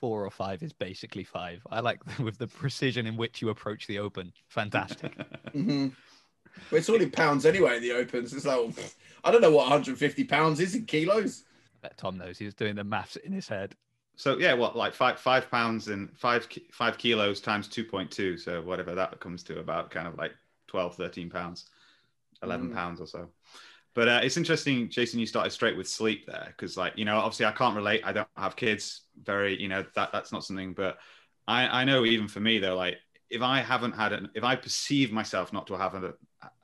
Four 0.00 0.24
or 0.24 0.30
five 0.30 0.62
is 0.62 0.72
basically 0.72 1.24
five. 1.24 1.60
I 1.70 1.80
like 1.80 2.00
with 2.18 2.38
the 2.38 2.46
precision 2.46 3.06
in 3.06 3.16
which 3.16 3.42
you 3.42 3.50
approach 3.50 3.86
the 3.86 3.98
open. 3.98 4.32
Fantastic. 4.48 5.14
hmm 5.52 5.88
But 6.70 6.76
it's 6.78 6.88
all 6.88 7.00
in 7.00 7.10
pounds 7.10 7.44
anyway. 7.44 7.76
In 7.76 7.82
the 7.82 7.92
opens, 7.92 8.32
it's 8.32 8.46
like 8.46 8.70
I 9.24 9.30
don't 9.30 9.42
know 9.42 9.50
what 9.50 9.68
150 9.68 10.24
pounds 10.24 10.58
is 10.60 10.74
in 10.74 10.86
kilos. 10.86 11.44
I 11.82 11.88
bet 11.88 11.98
Tom 11.98 12.16
knows. 12.16 12.38
He's 12.38 12.54
doing 12.54 12.76
the 12.76 12.84
maths 12.84 13.16
in 13.16 13.32
his 13.32 13.48
head. 13.48 13.74
So 14.16 14.38
yeah, 14.38 14.54
what 14.54 14.76
like 14.76 14.94
five 14.94 15.18
five 15.18 15.50
pounds 15.50 15.88
and 15.88 16.16
five 16.18 16.48
five 16.72 16.98
kilos 16.98 17.40
times 17.40 17.68
two 17.68 17.84
point 17.84 18.10
two. 18.10 18.36
So 18.38 18.62
whatever 18.62 18.94
that 18.94 19.20
comes 19.20 19.42
to, 19.44 19.58
about 19.58 19.90
kind 19.90 20.06
of 20.08 20.16
like 20.16 20.32
12, 20.68 20.96
13 20.96 21.30
pounds, 21.30 21.66
eleven 22.42 22.70
Mm. 22.70 22.74
pounds 22.74 23.00
or 23.00 23.06
so. 23.06 23.28
But 23.94 24.08
uh, 24.08 24.20
it's 24.22 24.36
interesting, 24.36 24.88
Jason. 24.88 25.18
You 25.18 25.26
started 25.26 25.50
straight 25.50 25.76
with 25.76 25.88
sleep 25.88 26.26
there 26.26 26.46
because, 26.48 26.76
like, 26.76 26.92
you 26.96 27.04
know, 27.04 27.18
obviously 27.18 27.46
I 27.46 27.52
can't 27.52 27.74
relate. 27.76 28.02
I 28.04 28.12
don't 28.12 28.28
have 28.36 28.56
kids. 28.56 29.02
Very, 29.22 29.60
you 29.60 29.68
know, 29.68 29.84
that 29.94 30.12
that's 30.12 30.32
not 30.32 30.44
something. 30.44 30.74
But 30.74 30.98
I 31.46 31.82
I 31.82 31.84
know 31.84 32.04
even 32.04 32.28
for 32.28 32.40
me 32.40 32.58
though, 32.58 32.76
like 32.76 32.98
if 33.30 33.42
I 33.42 33.60
haven't 33.60 33.92
had 33.92 34.12
an, 34.12 34.28
if 34.34 34.44
I 34.44 34.56
perceive 34.56 35.12
myself 35.12 35.52
not 35.52 35.66
to 35.68 35.76
have 35.76 35.94
a, 35.94 36.14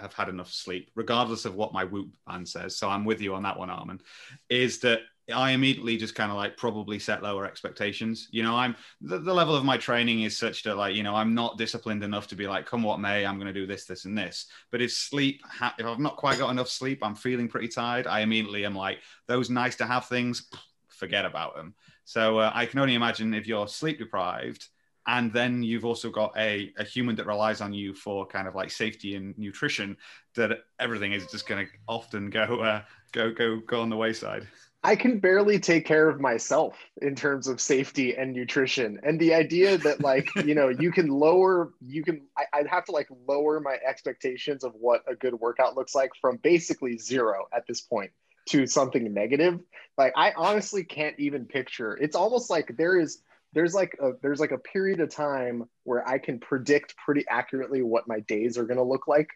have 0.00 0.12
had 0.12 0.28
enough 0.28 0.52
sleep, 0.52 0.90
regardless 0.94 1.44
of 1.44 1.54
what 1.54 1.72
my 1.72 1.84
Whoop 1.84 2.08
band 2.26 2.48
says. 2.48 2.76
So 2.76 2.88
I'm 2.88 3.04
with 3.04 3.20
you 3.20 3.34
on 3.34 3.44
that 3.44 3.58
one, 3.58 3.70
Armin. 3.70 4.00
Is 4.48 4.80
that 4.80 5.00
I 5.34 5.50
immediately 5.50 5.96
just 5.96 6.14
kind 6.14 6.30
of 6.30 6.36
like 6.36 6.56
probably 6.56 6.98
set 7.00 7.22
lower 7.22 7.46
expectations. 7.46 8.28
You 8.30 8.44
know, 8.44 8.54
I'm 8.54 8.76
the, 9.00 9.18
the, 9.18 9.34
level 9.34 9.56
of 9.56 9.64
my 9.64 9.76
training 9.76 10.22
is 10.22 10.36
such 10.36 10.62
that 10.62 10.76
like, 10.76 10.94
you 10.94 11.02
know, 11.02 11.16
I'm 11.16 11.34
not 11.34 11.58
disciplined 11.58 12.04
enough 12.04 12.28
to 12.28 12.36
be 12.36 12.46
like, 12.46 12.64
come 12.64 12.82
what 12.82 13.00
may, 13.00 13.26
I'm 13.26 13.36
going 13.36 13.52
to 13.52 13.52
do 13.52 13.66
this, 13.66 13.86
this, 13.86 14.04
and 14.04 14.16
this. 14.16 14.46
But 14.70 14.82
if 14.82 14.92
sleep, 14.92 15.42
if 15.78 15.84
I've 15.84 15.98
not 15.98 16.16
quite 16.16 16.38
got 16.38 16.50
enough 16.50 16.68
sleep, 16.68 17.00
I'm 17.02 17.16
feeling 17.16 17.48
pretty 17.48 17.68
tired. 17.68 18.06
I 18.06 18.20
immediately 18.20 18.64
am 18.64 18.76
like, 18.76 19.00
those 19.26 19.50
nice 19.50 19.74
to 19.76 19.86
have 19.86 20.06
things, 20.06 20.48
forget 20.88 21.24
about 21.24 21.56
them. 21.56 21.74
So 22.04 22.38
uh, 22.38 22.52
I 22.54 22.66
can 22.66 22.78
only 22.78 22.94
imagine 22.94 23.34
if 23.34 23.48
you're 23.48 23.66
sleep 23.66 23.98
deprived, 23.98 24.68
and 25.08 25.32
then 25.32 25.62
you've 25.62 25.84
also 25.84 26.10
got 26.10 26.32
a, 26.36 26.72
a 26.78 26.84
human 26.84 27.16
that 27.16 27.26
relies 27.26 27.60
on 27.60 27.72
you 27.72 27.94
for 27.94 28.26
kind 28.26 28.46
of 28.46 28.54
like 28.54 28.70
safety 28.70 29.16
and 29.16 29.36
nutrition 29.38 29.96
that 30.34 30.64
everything 30.78 31.12
is 31.12 31.26
just 31.26 31.48
going 31.48 31.66
to 31.66 31.72
often 31.88 32.30
go 32.30 32.60
uh, 32.60 32.82
go 33.12 33.32
go 33.32 33.60
go 33.66 33.80
on 33.80 33.88
the 33.88 33.96
wayside 33.96 34.46
I 34.82 34.94
can 34.94 35.18
barely 35.18 35.58
take 35.58 35.84
care 35.84 36.08
of 36.08 36.20
myself 36.20 36.76
in 37.02 37.16
terms 37.16 37.48
of 37.48 37.60
safety 37.60 38.16
and 38.16 38.32
nutrition. 38.32 39.00
And 39.02 39.18
the 39.18 39.34
idea 39.34 39.78
that 39.78 40.00
like, 40.00 40.28
you 40.36 40.54
know, 40.54 40.68
you 40.68 40.92
can 40.92 41.08
lower, 41.08 41.72
you 41.84 42.04
can, 42.04 42.22
I, 42.36 42.58
would 42.58 42.68
have 42.68 42.84
to 42.84 42.92
like 42.92 43.08
lower 43.26 43.58
my 43.58 43.78
expectations 43.86 44.62
of 44.62 44.74
what 44.74 45.02
a 45.08 45.16
good 45.16 45.34
workout 45.34 45.74
looks 45.74 45.94
like 45.94 46.10
from 46.20 46.36
basically 46.36 46.98
zero 46.98 47.46
at 47.52 47.66
this 47.66 47.80
point 47.80 48.12
to 48.50 48.66
something 48.66 49.12
negative. 49.12 49.58
Like 49.98 50.12
I 50.16 50.32
honestly 50.36 50.84
can't 50.84 51.18
even 51.18 51.46
picture. 51.46 51.96
It's 51.96 52.14
almost 52.14 52.48
like 52.48 52.76
there 52.76 52.98
is, 52.98 53.20
there's 53.54 53.74
like 53.74 53.96
a, 54.00 54.12
there's 54.22 54.38
like 54.38 54.52
a 54.52 54.58
period 54.58 55.00
of 55.00 55.10
time 55.10 55.64
where 55.82 56.06
I 56.06 56.18
can 56.18 56.38
predict 56.38 56.94
pretty 56.96 57.24
accurately 57.28 57.82
what 57.82 58.06
my 58.06 58.20
days 58.20 58.56
are 58.56 58.64
going 58.64 58.76
to 58.76 58.84
look 58.84 59.08
like. 59.08 59.30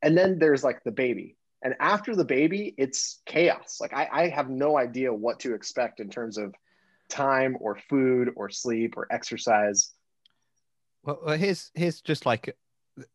And 0.00 0.16
then 0.16 0.38
there's 0.38 0.64
like 0.64 0.82
the 0.82 0.92
baby 0.92 1.36
and 1.64 1.74
after 1.80 2.14
the 2.14 2.24
baby, 2.24 2.74
it's 2.76 3.22
chaos. 3.26 3.78
Like 3.80 3.94
I, 3.94 4.08
I 4.12 4.28
have 4.28 4.50
no 4.50 4.76
idea 4.76 5.12
what 5.12 5.40
to 5.40 5.54
expect 5.54 5.98
in 5.98 6.10
terms 6.10 6.36
of 6.36 6.54
time 7.08 7.56
or 7.60 7.76
food 7.88 8.30
or 8.36 8.50
sleep 8.50 8.96
or 8.96 9.06
exercise. 9.10 9.90
Well, 11.02 11.36
here's 11.36 11.70
here's 11.74 12.00
just 12.02 12.26
like 12.26 12.54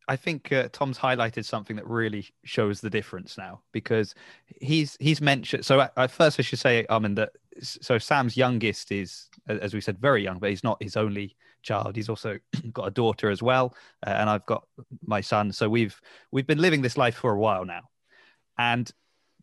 I 0.08 0.15
think 0.15 0.51
uh, 0.51 0.70
Tom's 0.72 0.98
highlighted 0.98 1.46
something 1.46 1.75
that 1.77 1.88
really 1.88 2.27
shows 2.44 2.82
the 2.82 2.89
difference 2.89 3.38
now 3.38 3.62
because 3.72 4.13
he's 4.60 4.98
he's 5.00 5.22
mentioned. 5.22 5.65
So 5.65 5.82
at, 5.82 5.94
at 5.96 6.12
first, 6.12 6.39
I 6.39 6.44
should 6.44 6.60
say, 6.60 6.86
Armin, 6.89 7.15
that 7.15 7.32
so 7.62 7.98
Sam's 7.98 8.36
youngest 8.36 8.91
is, 8.91 9.29
as 9.48 9.74
we 9.74 9.82
said, 9.82 10.00
very 10.00 10.24
young, 10.24 10.39
but 10.39 10.50
he's 10.50 10.63
not 10.63 10.82
his 10.82 10.98
only 10.98 11.36
child. 11.62 11.96
He's 11.96 12.10
also 12.10 12.39
got 12.74 12.88
a 12.88 12.91
daughter 12.91 13.29
as 13.29 13.41
well, 13.41 13.75
uh, 14.06 14.12
and 14.12 14.29
I've 14.29 14.46
got 14.46 14.68
my 15.06 15.22
son. 15.22 15.51
So 15.51 15.70
we've 15.70 16.00
we've 16.32 16.48
been 16.48 16.62
living 16.62 16.82
this 16.82 16.98
life 16.98 17.15
for 17.15 17.32
a 17.32 17.39
while 17.39 17.63
now, 17.63 17.84
and 18.60 18.92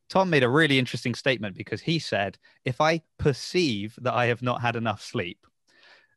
Tom 0.09 0.31
made 0.31 0.45
a 0.45 0.49
really 0.49 0.79
interesting 0.79 1.15
statement 1.15 1.57
because 1.57 1.81
he 1.81 1.99
said, 1.99 2.39
if 2.65 2.81
I 2.81 3.01
perceive 3.19 3.99
that 4.03 4.15
I 4.15 4.27
have 4.27 4.43
not 4.43 4.61
had 4.61 4.77
enough 4.77 5.03
sleep, 5.03 5.47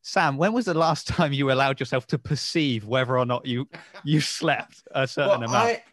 Sam, 0.02 0.38
when 0.38 0.54
was 0.54 0.66
the 0.66 0.74
last 0.74 1.08
time 1.16 1.34
you 1.34 1.52
allowed 1.52 1.80
yourself 1.80 2.06
to 2.08 2.20
perceive 2.20 2.86
whether 2.86 3.18
or 3.18 3.26
not 3.26 3.46
you 3.46 3.68
you 4.04 4.22
slept 4.22 4.84
a 4.92 5.08
certain 5.08 5.40
well, 5.40 5.50
amount? 5.50 5.54
I, 5.56 5.84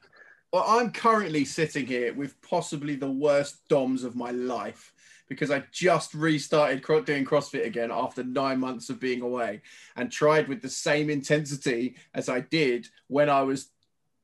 well, 0.53 0.65
I'm 0.67 0.91
currently 0.91 1.45
sitting 1.45 1.87
here 1.87 2.13
with 2.13 2.41
possibly 2.43 2.97
the 2.97 3.11
worst 3.11 3.69
DOMs 3.69 4.05
of 4.05 4.17
my 4.17 4.33
life 4.33 4.93
because 5.29 5.51
I 5.51 5.65
just 5.73 6.15
restarted 6.15 6.85
doing 7.05 7.25
CrossFit 7.25 7.67
again 7.67 7.91
after 7.93 8.23
nine 8.23 8.61
months 8.61 8.91
of 8.91 9.01
being 9.01 9.23
away 9.23 9.63
and 9.97 10.11
tried 10.11 10.49
with 10.49 10.63
the 10.63 10.69
same 10.69 11.11
intensity 11.11 11.97
as 12.15 12.29
I 12.29 12.41
did 12.41 12.89
when 13.09 13.29
I 13.29 13.43
was 13.43 13.71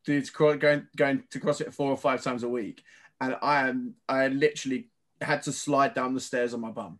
dudes 0.04 0.30
going 0.30 0.86
going 0.96 1.24
to 1.30 1.40
CrossFit 1.40 1.72
four 1.72 1.90
or 1.90 1.96
five 1.96 2.22
times 2.22 2.42
a 2.42 2.48
week, 2.48 2.82
and 3.20 3.36
I 3.42 3.68
am 3.68 3.94
I 4.08 4.28
literally 4.28 4.88
had 5.20 5.42
to 5.42 5.52
slide 5.52 5.94
down 5.94 6.14
the 6.14 6.20
stairs 6.20 6.54
on 6.54 6.60
my 6.60 6.70
bum, 6.70 6.98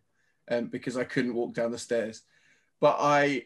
um, 0.49 0.67
because 0.67 0.97
I 0.97 1.03
couldn't 1.03 1.35
walk 1.35 1.53
down 1.53 1.71
the 1.71 1.77
stairs. 1.77 2.21
But 2.79 2.97
I, 2.99 3.45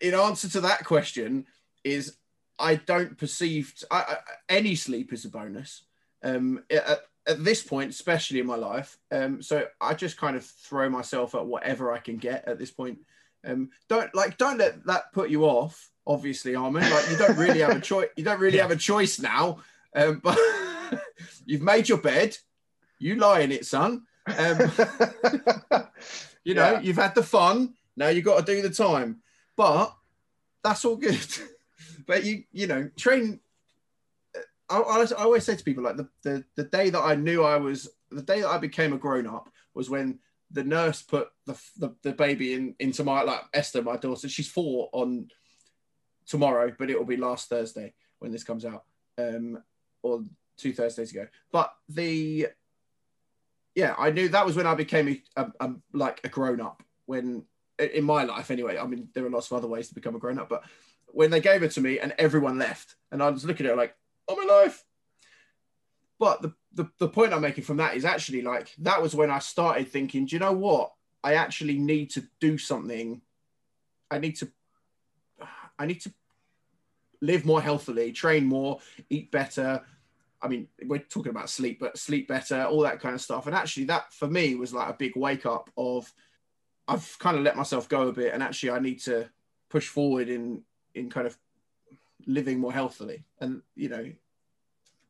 in 0.00 0.14
answer 0.14 0.48
to 0.50 0.60
that 0.62 0.84
question, 0.84 1.46
is 1.84 2.16
I 2.58 2.76
don't 2.76 3.16
perceive 3.16 3.74
any 4.48 4.74
sleep 4.74 5.12
is 5.12 5.24
a 5.24 5.30
bonus. 5.30 5.84
Um, 6.22 6.64
at, 6.70 7.00
at 7.26 7.44
this 7.44 7.62
point, 7.62 7.90
especially 7.90 8.40
in 8.40 8.46
my 8.46 8.56
life, 8.56 8.98
um, 9.12 9.42
so 9.42 9.66
I 9.80 9.94
just 9.94 10.16
kind 10.16 10.36
of 10.36 10.44
throw 10.44 10.88
myself 10.88 11.34
at 11.34 11.46
whatever 11.46 11.92
I 11.92 11.98
can 11.98 12.16
get 12.16 12.48
at 12.48 12.58
this 12.58 12.70
point. 12.70 12.98
Um, 13.46 13.70
don't 13.88 14.12
like 14.14 14.36
don't 14.36 14.58
let 14.58 14.84
that 14.86 15.12
put 15.12 15.30
you 15.30 15.44
off 15.44 15.90
obviously, 16.08 16.56
Armin. 16.56 16.82
Like 16.90 17.10
you 17.10 17.18
don't 17.18 17.36
really 17.36 17.60
have 17.60 17.76
a 17.76 17.80
choice. 17.80 18.08
You 18.16 18.24
don't 18.24 18.40
really 18.40 18.56
yeah. 18.56 18.62
have 18.62 18.70
a 18.72 18.76
choice 18.76 19.20
now. 19.20 19.58
Um, 19.94 20.20
but 20.24 20.38
you've 21.44 21.62
made 21.62 21.88
your 21.88 21.98
bed. 21.98 22.36
You 22.98 23.16
lie 23.16 23.40
in 23.40 23.52
it, 23.52 23.66
son. 23.66 24.06
Um, 24.26 24.58
you 26.44 26.54
know, 26.54 26.72
yeah. 26.72 26.80
you've 26.80 26.96
had 26.96 27.14
the 27.14 27.22
fun. 27.22 27.74
Now 27.96 28.08
you've 28.08 28.24
got 28.24 28.44
to 28.44 28.54
do 28.54 28.62
the 28.62 28.70
time. 28.70 29.20
But 29.56 29.94
that's 30.64 30.84
all 30.84 30.96
good. 30.96 31.26
but 32.06 32.24
you, 32.24 32.44
you 32.50 32.66
know, 32.66 32.90
train. 32.96 33.40
I, 34.70 34.78
I, 34.78 35.02
I 35.02 35.22
always 35.22 35.44
say 35.44 35.56
to 35.56 35.64
people 35.64 35.84
like 35.84 35.96
the, 35.96 36.08
the 36.22 36.44
the 36.56 36.64
day 36.64 36.90
that 36.90 37.00
I 37.00 37.14
knew 37.14 37.42
I 37.42 37.56
was 37.56 37.88
the 38.10 38.22
day 38.22 38.40
that 38.40 38.48
I 38.48 38.58
became 38.58 38.92
a 38.92 38.98
grown 38.98 39.26
up 39.26 39.48
was 39.74 39.88
when 39.88 40.18
the 40.50 40.64
nurse 40.64 41.02
put 41.02 41.28
the, 41.46 41.60
the, 41.76 41.94
the 42.02 42.12
baby 42.12 42.54
in 42.54 42.74
into 42.78 43.04
my 43.04 43.22
like 43.22 43.42
Esther, 43.54 43.82
my 43.82 43.96
daughter. 43.96 44.28
She's 44.28 44.48
four 44.48 44.88
on 44.92 45.28
tomorrow, 46.28 46.72
but 46.78 46.90
it 46.90 46.98
will 46.98 47.06
be 47.06 47.16
last 47.16 47.48
Thursday 47.48 47.94
when 48.20 48.30
this 48.30 48.44
comes 48.44 48.64
out, 48.64 48.84
um, 49.18 49.62
or 50.02 50.22
two 50.56 50.72
Thursdays 50.72 51.10
ago. 51.10 51.26
But 51.50 51.72
the 51.88 52.48
yeah, 53.74 53.94
I 53.96 54.10
knew 54.10 54.28
that 54.28 54.46
was 54.46 54.56
when 54.56 54.66
I 54.66 54.74
became 54.74 55.08
a, 55.08 55.42
a, 55.42 55.52
a, 55.60 55.74
like 55.92 56.20
a 56.24 56.28
grown 56.28 56.60
up. 56.60 56.82
When 57.06 57.44
in 57.78 58.04
my 58.04 58.24
life, 58.24 58.50
anyway. 58.50 58.76
I 58.76 58.86
mean, 58.86 59.08
there 59.14 59.24
are 59.24 59.30
lots 59.30 59.50
of 59.50 59.56
other 59.56 59.68
ways 59.68 59.88
to 59.88 59.94
become 59.94 60.16
a 60.16 60.18
grown 60.18 60.38
up, 60.38 60.48
but 60.48 60.64
when 61.06 61.30
they 61.30 61.40
gave 61.40 61.62
it 61.62 61.70
to 61.72 61.80
me 61.80 61.98
and 61.98 62.14
everyone 62.18 62.58
left, 62.58 62.96
and 63.10 63.22
I 63.22 63.30
was 63.30 63.44
looking 63.44 63.66
at 63.66 63.72
it 63.72 63.76
like, 63.76 63.96
oh 64.26 64.36
my 64.36 64.62
life. 64.62 64.84
But 66.18 66.42
the, 66.42 66.54
the 66.72 66.90
the 66.98 67.08
point 67.08 67.32
I'm 67.32 67.40
making 67.40 67.64
from 67.64 67.76
that 67.76 67.96
is 67.96 68.04
actually 68.04 68.42
like 68.42 68.74
that 68.78 69.00
was 69.00 69.14
when 69.14 69.30
I 69.30 69.38
started 69.38 69.88
thinking, 69.88 70.26
do 70.26 70.34
you 70.34 70.40
know 70.40 70.52
what? 70.52 70.92
I 71.22 71.34
actually 71.34 71.78
need 71.78 72.10
to 72.10 72.24
do 72.40 72.58
something. 72.58 73.22
I 74.10 74.18
need 74.18 74.36
to 74.36 74.50
I 75.78 75.86
need 75.86 76.00
to 76.02 76.12
live 77.20 77.44
more 77.44 77.60
healthily, 77.60 78.12
train 78.12 78.46
more, 78.46 78.78
eat 79.10 79.30
better. 79.30 79.82
I 80.40 80.48
mean, 80.48 80.68
we're 80.86 80.98
talking 80.98 81.30
about 81.30 81.50
sleep, 81.50 81.80
but 81.80 81.98
sleep 81.98 82.28
better, 82.28 82.64
all 82.64 82.82
that 82.82 83.00
kind 83.00 83.14
of 83.14 83.20
stuff. 83.20 83.46
And 83.46 83.56
actually, 83.56 83.84
that 83.86 84.12
for 84.12 84.28
me 84.28 84.54
was 84.54 84.72
like 84.72 84.88
a 84.88 84.96
big 84.96 85.16
wake 85.16 85.46
up 85.46 85.70
of 85.76 86.12
I've 86.86 87.18
kind 87.18 87.36
of 87.36 87.42
let 87.42 87.56
myself 87.56 87.88
go 87.88 88.08
a 88.08 88.12
bit, 88.12 88.32
and 88.32 88.42
actually, 88.42 88.70
I 88.70 88.78
need 88.78 89.00
to 89.00 89.28
push 89.68 89.88
forward 89.88 90.28
in 90.28 90.62
in 90.94 91.10
kind 91.10 91.26
of 91.26 91.36
living 92.26 92.58
more 92.58 92.72
healthily. 92.72 93.24
And 93.40 93.62
you 93.74 93.88
know, 93.88 94.10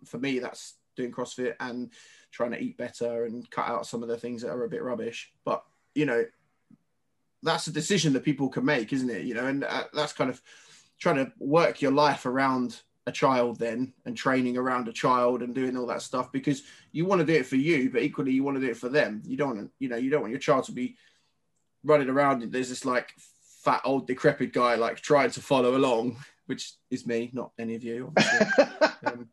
for 0.05 0.19
me, 0.19 0.41
that's 0.41 0.75
doing 0.97 1.13
CrossFit 1.13 1.55
and 1.61 1.91
trying 2.33 2.51
to 2.51 2.59
eat 2.59 2.77
better 2.77 3.25
and 3.25 3.49
cut 3.51 3.69
out 3.69 3.87
some 3.87 4.03
of 4.03 4.09
the 4.09 4.19
things 4.19 4.43
that 4.43 4.51
are 4.51 4.65
a 4.65 4.69
bit 4.69 4.83
rubbish. 4.83 5.33
But 5.45 5.63
you 5.95 6.05
know, 6.05 6.25
that's 7.43 7.69
a 7.69 7.73
decision 7.73 8.13
that 8.15 8.25
people 8.25 8.49
can 8.49 8.65
make, 8.65 8.93
isn't 8.93 9.11
it? 9.11 9.25
You 9.25 9.35
know, 9.35 9.47
and 9.47 9.63
uh, 9.63 9.85
that's 9.95 10.13
kind 10.13 10.31
of 10.31 10.43
trying 10.99 11.17
to 11.17 11.33
work 11.39 11.81
your 11.81 11.93
life 11.93 12.27
around 12.27 12.81
a 13.07 13.13
child 13.13 13.59
then 13.59 13.93
and 14.05 14.17
training 14.17 14.57
around 14.57 14.87
a 14.87 14.93
child 14.93 15.43
and 15.43 15.55
doing 15.55 15.77
all 15.77 15.87
that 15.87 16.03
stuff 16.03 16.31
because 16.31 16.63
you 16.93 17.07
want 17.07 17.21
to 17.21 17.27
do 17.27 17.35
it 17.35 17.47
for 17.47 17.57
you, 17.57 17.91
but 17.91 18.03
equally 18.03 18.33
you 18.33 18.45
want 18.45 18.57
to 18.57 18.61
do 18.61 18.71
it 18.71 18.77
for 18.77 18.89
them. 18.89 19.23
You 19.27 19.37
don't 19.37 19.57
want 19.57 19.61
to, 19.61 19.71
you 19.79 19.89
know, 19.89 19.97
you 19.97 20.11
don't 20.11 20.21
want 20.21 20.31
your 20.31 20.41
child 20.41 20.65
to 20.65 20.73
be 20.73 20.97
running 21.85 22.11
around. 22.11 22.43
There's 22.53 22.69
this 22.69 22.85
like 22.85 23.13
fat 23.65 23.81
old 23.85 24.07
decrepit 24.07 24.53
guy 24.53 24.75
like 24.75 25.01
trying 25.01 25.31
to 25.33 25.41
follow 25.41 25.77
along, 25.77 26.17
which 26.47 26.75
is 26.91 27.07
me, 27.07 27.31
not 27.33 27.53
any 27.59 27.75
of 27.75 27.83
you. 27.83 28.13
um, 29.07 29.29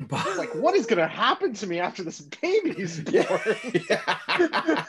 but 0.00 0.36
like, 0.36 0.54
what 0.54 0.74
is 0.74 0.86
going 0.86 0.98
to 0.98 1.06
happen 1.06 1.52
to 1.54 1.66
me 1.66 1.80
after 1.80 2.02
this 2.02 2.20
baby's 2.20 3.00
born? 3.00 3.40
Yeah. 3.90 4.84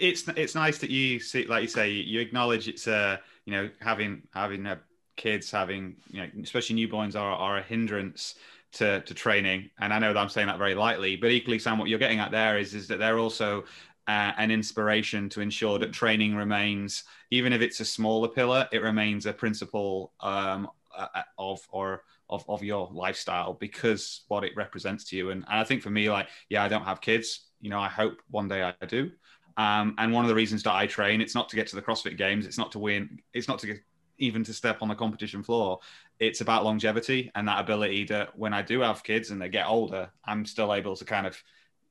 It's 0.00 0.28
it's 0.28 0.54
nice 0.54 0.78
that 0.78 0.90
you 0.90 1.20
see, 1.20 1.46
like 1.46 1.62
you 1.62 1.68
say, 1.68 1.90
you 1.90 2.20
acknowledge 2.20 2.68
it's 2.68 2.86
a 2.86 3.20
you 3.44 3.52
know 3.52 3.70
having 3.80 4.22
having 4.34 4.66
a 4.66 4.80
kids 5.16 5.50
having 5.50 5.96
you 6.10 6.22
know 6.22 6.28
especially 6.42 6.76
newborns 6.76 7.14
are 7.14 7.32
are 7.32 7.58
a 7.58 7.62
hindrance 7.62 8.36
to 8.72 9.00
to 9.02 9.14
training, 9.14 9.70
and 9.80 9.92
I 9.92 9.98
know 9.98 10.12
that 10.12 10.18
I'm 10.18 10.28
saying 10.28 10.46
that 10.46 10.58
very 10.58 10.74
lightly, 10.74 11.16
but 11.16 11.30
equally, 11.30 11.58
Sam, 11.58 11.78
what 11.78 11.88
you're 11.88 11.98
getting 11.98 12.20
at 12.20 12.30
there 12.30 12.58
is 12.58 12.74
is 12.74 12.88
that 12.88 12.98
they're 12.98 13.18
also 13.18 13.64
uh, 14.08 14.32
an 14.36 14.50
inspiration 14.50 15.28
to 15.30 15.40
ensure 15.40 15.78
that 15.78 15.92
training 15.92 16.34
remains, 16.34 17.04
even 17.30 17.52
if 17.52 17.60
it's 17.60 17.80
a 17.80 17.84
smaller 17.84 18.28
pillar, 18.28 18.68
it 18.72 18.82
remains 18.82 19.26
a 19.26 19.32
principle 19.32 20.12
um, 20.20 20.68
uh, 20.96 21.06
uh 21.14 21.22
of 21.38 21.60
or 21.70 22.02
of, 22.32 22.44
of 22.48 22.64
your 22.64 22.88
lifestyle 22.92 23.52
because 23.52 24.22
what 24.28 24.42
it 24.42 24.52
represents 24.56 25.04
to 25.04 25.16
you. 25.16 25.30
And, 25.30 25.44
and 25.48 25.60
I 25.60 25.64
think 25.64 25.82
for 25.82 25.90
me, 25.90 26.10
like, 26.10 26.28
yeah, 26.48 26.64
I 26.64 26.68
don't 26.68 26.84
have 26.84 27.00
kids. 27.00 27.46
You 27.60 27.70
know, 27.70 27.78
I 27.78 27.88
hope 27.88 28.20
one 28.30 28.48
day 28.48 28.62
I 28.62 28.86
do. 28.86 29.10
Um, 29.56 29.94
and 29.98 30.12
one 30.12 30.24
of 30.24 30.28
the 30.28 30.34
reasons 30.34 30.62
that 30.64 30.74
I 30.74 30.86
train, 30.86 31.20
it's 31.20 31.34
not 31.34 31.48
to 31.50 31.56
get 31.56 31.66
to 31.68 31.76
the 31.76 31.82
CrossFit 31.82 32.16
Games, 32.16 32.46
it's 32.46 32.58
not 32.58 32.72
to 32.72 32.78
win, 32.78 33.20
it's 33.34 33.48
not 33.48 33.58
to 33.60 33.66
get, 33.66 33.80
even 34.18 34.44
to 34.44 34.52
step 34.52 34.82
on 34.82 34.88
the 34.88 34.94
competition 34.94 35.42
floor. 35.42 35.80
It's 36.18 36.40
about 36.40 36.64
longevity 36.64 37.30
and 37.34 37.48
that 37.48 37.60
ability 37.60 38.04
that 38.04 38.38
when 38.38 38.54
I 38.54 38.62
do 38.62 38.80
have 38.80 39.02
kids 39.02 39.30
and 39.30 39.40
they 39.40 39.48
get 39.48 39.66
older, 39.66 40.10
I'm 40.24 40.46
still 40.46 40.72
able 40.72 40.96
to 40.96 41.04
kind 41.04 41.26
of 41.26 41.42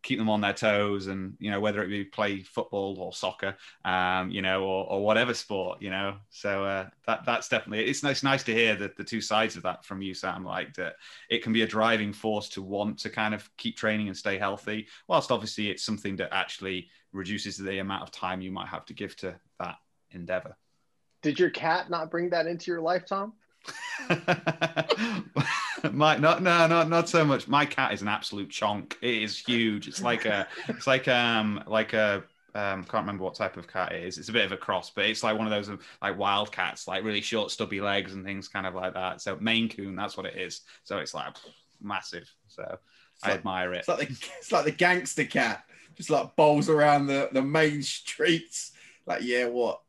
keep 0.03 0.17
them 0.17 0.29
on 0.29 0.41
their 0.41 0.53
toes 0.53 1.07
and 1.07 1.35
you 1.39 1.51
know 1.51 1.59
whether 1.59 1.83
it 1.83 1.87
be 1.87 2.03
play 2.03 2.41
football 2.41 2.97
or 2.99 3.13
soccer 3.13 3.55
um 3.85 4.31
you 4.31 4.41
know 4.41 4.63
or, 4.63 4.89
or 4.89 5.05
whatever 5.05 5.33
sport 5.33 5.81
you 5.81 5.89
know 5.89 6.15
so 6.29 6.65
uh 6.65 6.87
that 7.05 7.23
that's 7.25 7.47
definitely 7.49 7.85
it's 7.85 8.03
nice 8.03 8.23
nice 8.23 8.43
to 8.43 8.53
hear 8.53 8.75
that 8.75 8.95
the 8.97 9.03
two 9.03 9.21
sides 9.21 9.55
of 9.55 9.63
that 9.63 9.85
from 9.85 10.01
you 10.01 10.13
sam 10.13 10.43
like 10.43 10.73
that 10.73 10.95
it 11.29 11.43
can 11.43 11.53
be 11.53 11.61
a 11.61 11.67
driving 11.67 12.11
force 12.13 12.49
to 12.49 12.61
want 12.61 12.97
to 12.97 13.09
kind 13.09 13.33
of 13.33 13.49
keep 13.57 13.77
training 13.77 14.07
and 14.07 14.17
stay 14.17 14.37
healthy 14.37 14.87
whilst 15.07 15.31
obviously 15.31 15.69
it's 15.69 15.83
something 15.83 16.15
that 16.15 16.33
actually 16.33 16.87
reduces 17.13 17.57
the 17.57 17.79
amount 17.79 18.01
of 18.01 18.11
time 18.11 18.41
you 18.41 18.51
might 18.51 18.67
have 18.67 18.85
to 18.85 18.93
give 18.93 19.15
to 19.15 19.35
that 19.59 19.75
endeavor 20.11 20.55
Did 21.21 21.39
your 21.39 21.51
cat 21.51 21.89
not 21.89 22.09
bring 22.09 22.29
that 22.31 22.47
into 22.47 22.71
your 22.71 22.81
life, 22.81 23.05
Tom? 23.05 23.33
my 25.91 26.17
not 26.17 26.41
no 26.41 26.67
not 26.67 26.89
not 26.89 27.09
so 27.09 27.23
much. 27.25 27.47
My 27.47 27.65
cat 27.65 27.93
is 27.93 28.01
an 28.01 28.07
absolute 28.07 28.49
chonk. 28.49 28.93
It 29.01 29.23
is 29.23 29.37
huge. 29.37 29.87
It's 29.87 30.03
like 30.03 30.25
a 30.25 30.47
it's 30.67 30.87
like 30.87 31.07
um 31.07 31.63
like 31.67 31.93
a 31.93 32.23
um 32.53 32.83
can't 32.83 33.03
remember 33.03 33.23
what 33.23 33.35
type 33.35 33.57
of 33.57 33.67
cat 33.67 33.91
it 33.93 34.03
is. 34.03 34.17
It's 34.17 34.29
a 34.29 34.33
bit 34.33 34.45
of 34.45 34.51
a 34.51 34.57
cross, 34.57 34.89
but 34.89 35.05
it's 35.05 35.23
like 35.23 35.37
one 35.37 35.47
of 35.47 35.51
those 35.51 35.69
um, 35.69 35.79
like 36.01 36.17
wild 36.17 36.51
cats, 36.51 36.87
like 36.87 37.03
really 37.03 37.21
short, 37.21 37.51
stubby 37.51 37.81
legs 37.81 38.13
and 38.13 38.25
things, 38.25 38.47
kind 38.47 38.65
of 38.67 38.75
like 38.75 38.93
that. 38.93 39.21
So 39.21 39.37
Maine 39.39 39.69
Coon, 39.69 39.95
that's 39.95 40.17
what 40.17 40.25
it 40.25 40.35
is. 40.37 40.61
So 40.83 40.97
it's 40.99 41.13
like 41.13 41.35
massive. 41.81 42.29
So 42.47 42.77
It's 43.15 43.23
I 43.23 43.29
like, 43.29 43.39
admire 43.39 43.73
it. 43.73 43.79
it's 43.79 43.87
like 43.87 43.99
the 43.99 44.05
it's 44.39 44.51
like 44.51 44.65
the 44.65 44.71
gangster 44.71 45.25
cat, 45.25 45.63
just 45.95 46.09
like 46.09 46.35
bowls 46.35 46.69
around 46.69 47.07
the, 47.07 47.29
the 47.31 47.41
main 47.41 47.81
streets. 47.83 48.71
Like, 49.05 49.21
yeah, 49.23 49.45
what? 49.45 49.81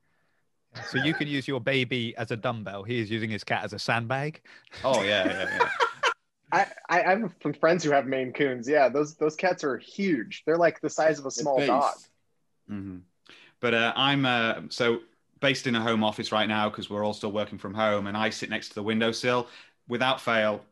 So 0.88 0.98
you 0.98 1.14
could 1.14 1.28
use 1.28 1.46
your 1.46 1.60
baby 1.60 2.14
as 2.16 2.30
a 2.30 2.36
dumbbell. 2.36 2.82
He 2.82 2.98
is 2.98 3.10
using 3.10 3.30
his 3.30 3.44
cat 3.44 3.64
as 3.64 3.72
a 3.72 3.78
sandbag. 3.78 4.40
Oh 4.84 5.02
yeah, 5.02 5.26
yeah, 5.26 5.58
yeah. 5.58 5.68
I, 6.52 6.66
I, 6.90 7.02
I 7.02 7.10
have 7.18 7.34
some 7.42 7.54
friends 7.54 7.82
who 7.82 7.90
have 7.92 8.06
Maine 8.06 8.32
Coons. 8.32 8.68
Yeah, 8.68 8.88
those 8.88 9.14
those 9.14 9.36
cats 9.36 9.64
are 9.64 9.78
huge. 9.78 10.42
They're 10.46 10.58
like 10.58 10.80
the 10.80 10.90
size 10.90 11.18
of 11.18 11.26
a 11.26 11.30
small 11.30 11.56
beast. 11.56 11.68
dog. 11.68 11.94
hmm 12.68 12.98
But 13.60 13.74
uh, 13.74 13.92
I'm 13.96 14.26
uh, 14.26 14.54
so 14.68 15.00
based 15.40 15.66
in 15.66 15.74
a 15.74 15.80
home 15.80 16.04
office 16.04 16.30
right 16.30 16.48
now 16.48 16.68
because 16.68 16.90
we're 16.90 17.04
all 17.04 17.14
still 17.14 17.32
working 17.32 17.58
from 17.58 17.74
home, 17.74 18.06
and 18.06 18.16
I 18.16 18.30
sit 18.30 18.50
next 18.50 18.68
to 18.68 18.74
the 18.74 18.82
windowsill. 18.82 19.48
Without 19.88 20.20
fail, 20.20 20.62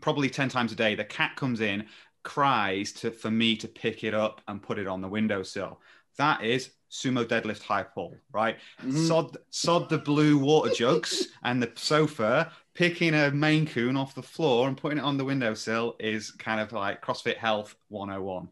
probably 0.00 0.30
ten 0.30 0.48
times 0.48 0.72
a 0.72 0.76
day, 0.76 0.94
the 0.94 1.04
cat 1.04 1.36
comes 1.36 1.60
in, 1.60 1.86
cries 2.22 2.92
to 2.92 3.10
for 3.10 3.30
me 3.30 3.54
to 3.56 3.68
pick 3.68 4.02
it 4.02 4.14
up 4.14 4.40
and 4.48 4.62
put 4.62 4.78
it 4.78 4.86
on 4.86 5.02
the 5.02 5.08
windowsill. 5.08 5.78
That 6.16 6.42
is 6.42 6.70
sumo 6.90 7.24
deadlift 7.24 7.62
high 7.62 7.82
pull, 7.82 8.14
right? 8.32 8.56
Mhm. 8.82 9.06
Sod 9.08 9.36
sod 9.50 9.88
the 9.88 9.98
blue 9.98 10.38
water 10.38 10.72
jugs 10.72 11.28
and 11.44 11.62
the 11.62 11.70
sofa. 11.76 12.52
Picking 12.74 13.14
a 13.14 13.30
Maine 13.30 13.66
Coon 13.66 13.96
off 13.96 14.14
the 14.14 14.22
floor 14.22 14.68
and 14.68 14.76
putting 14.76 14.98
it 14.98 15.04
on 15.04 15.16
the 15.16 15.24
windowsill 15.24 15.96
is 15.98 16.30
kind 16.32 16.60
of 16.60 16.72
like 16.72 17.02
CrossFit 17.02 17.38
Health 17.38 17.74
101. 17.88 18.48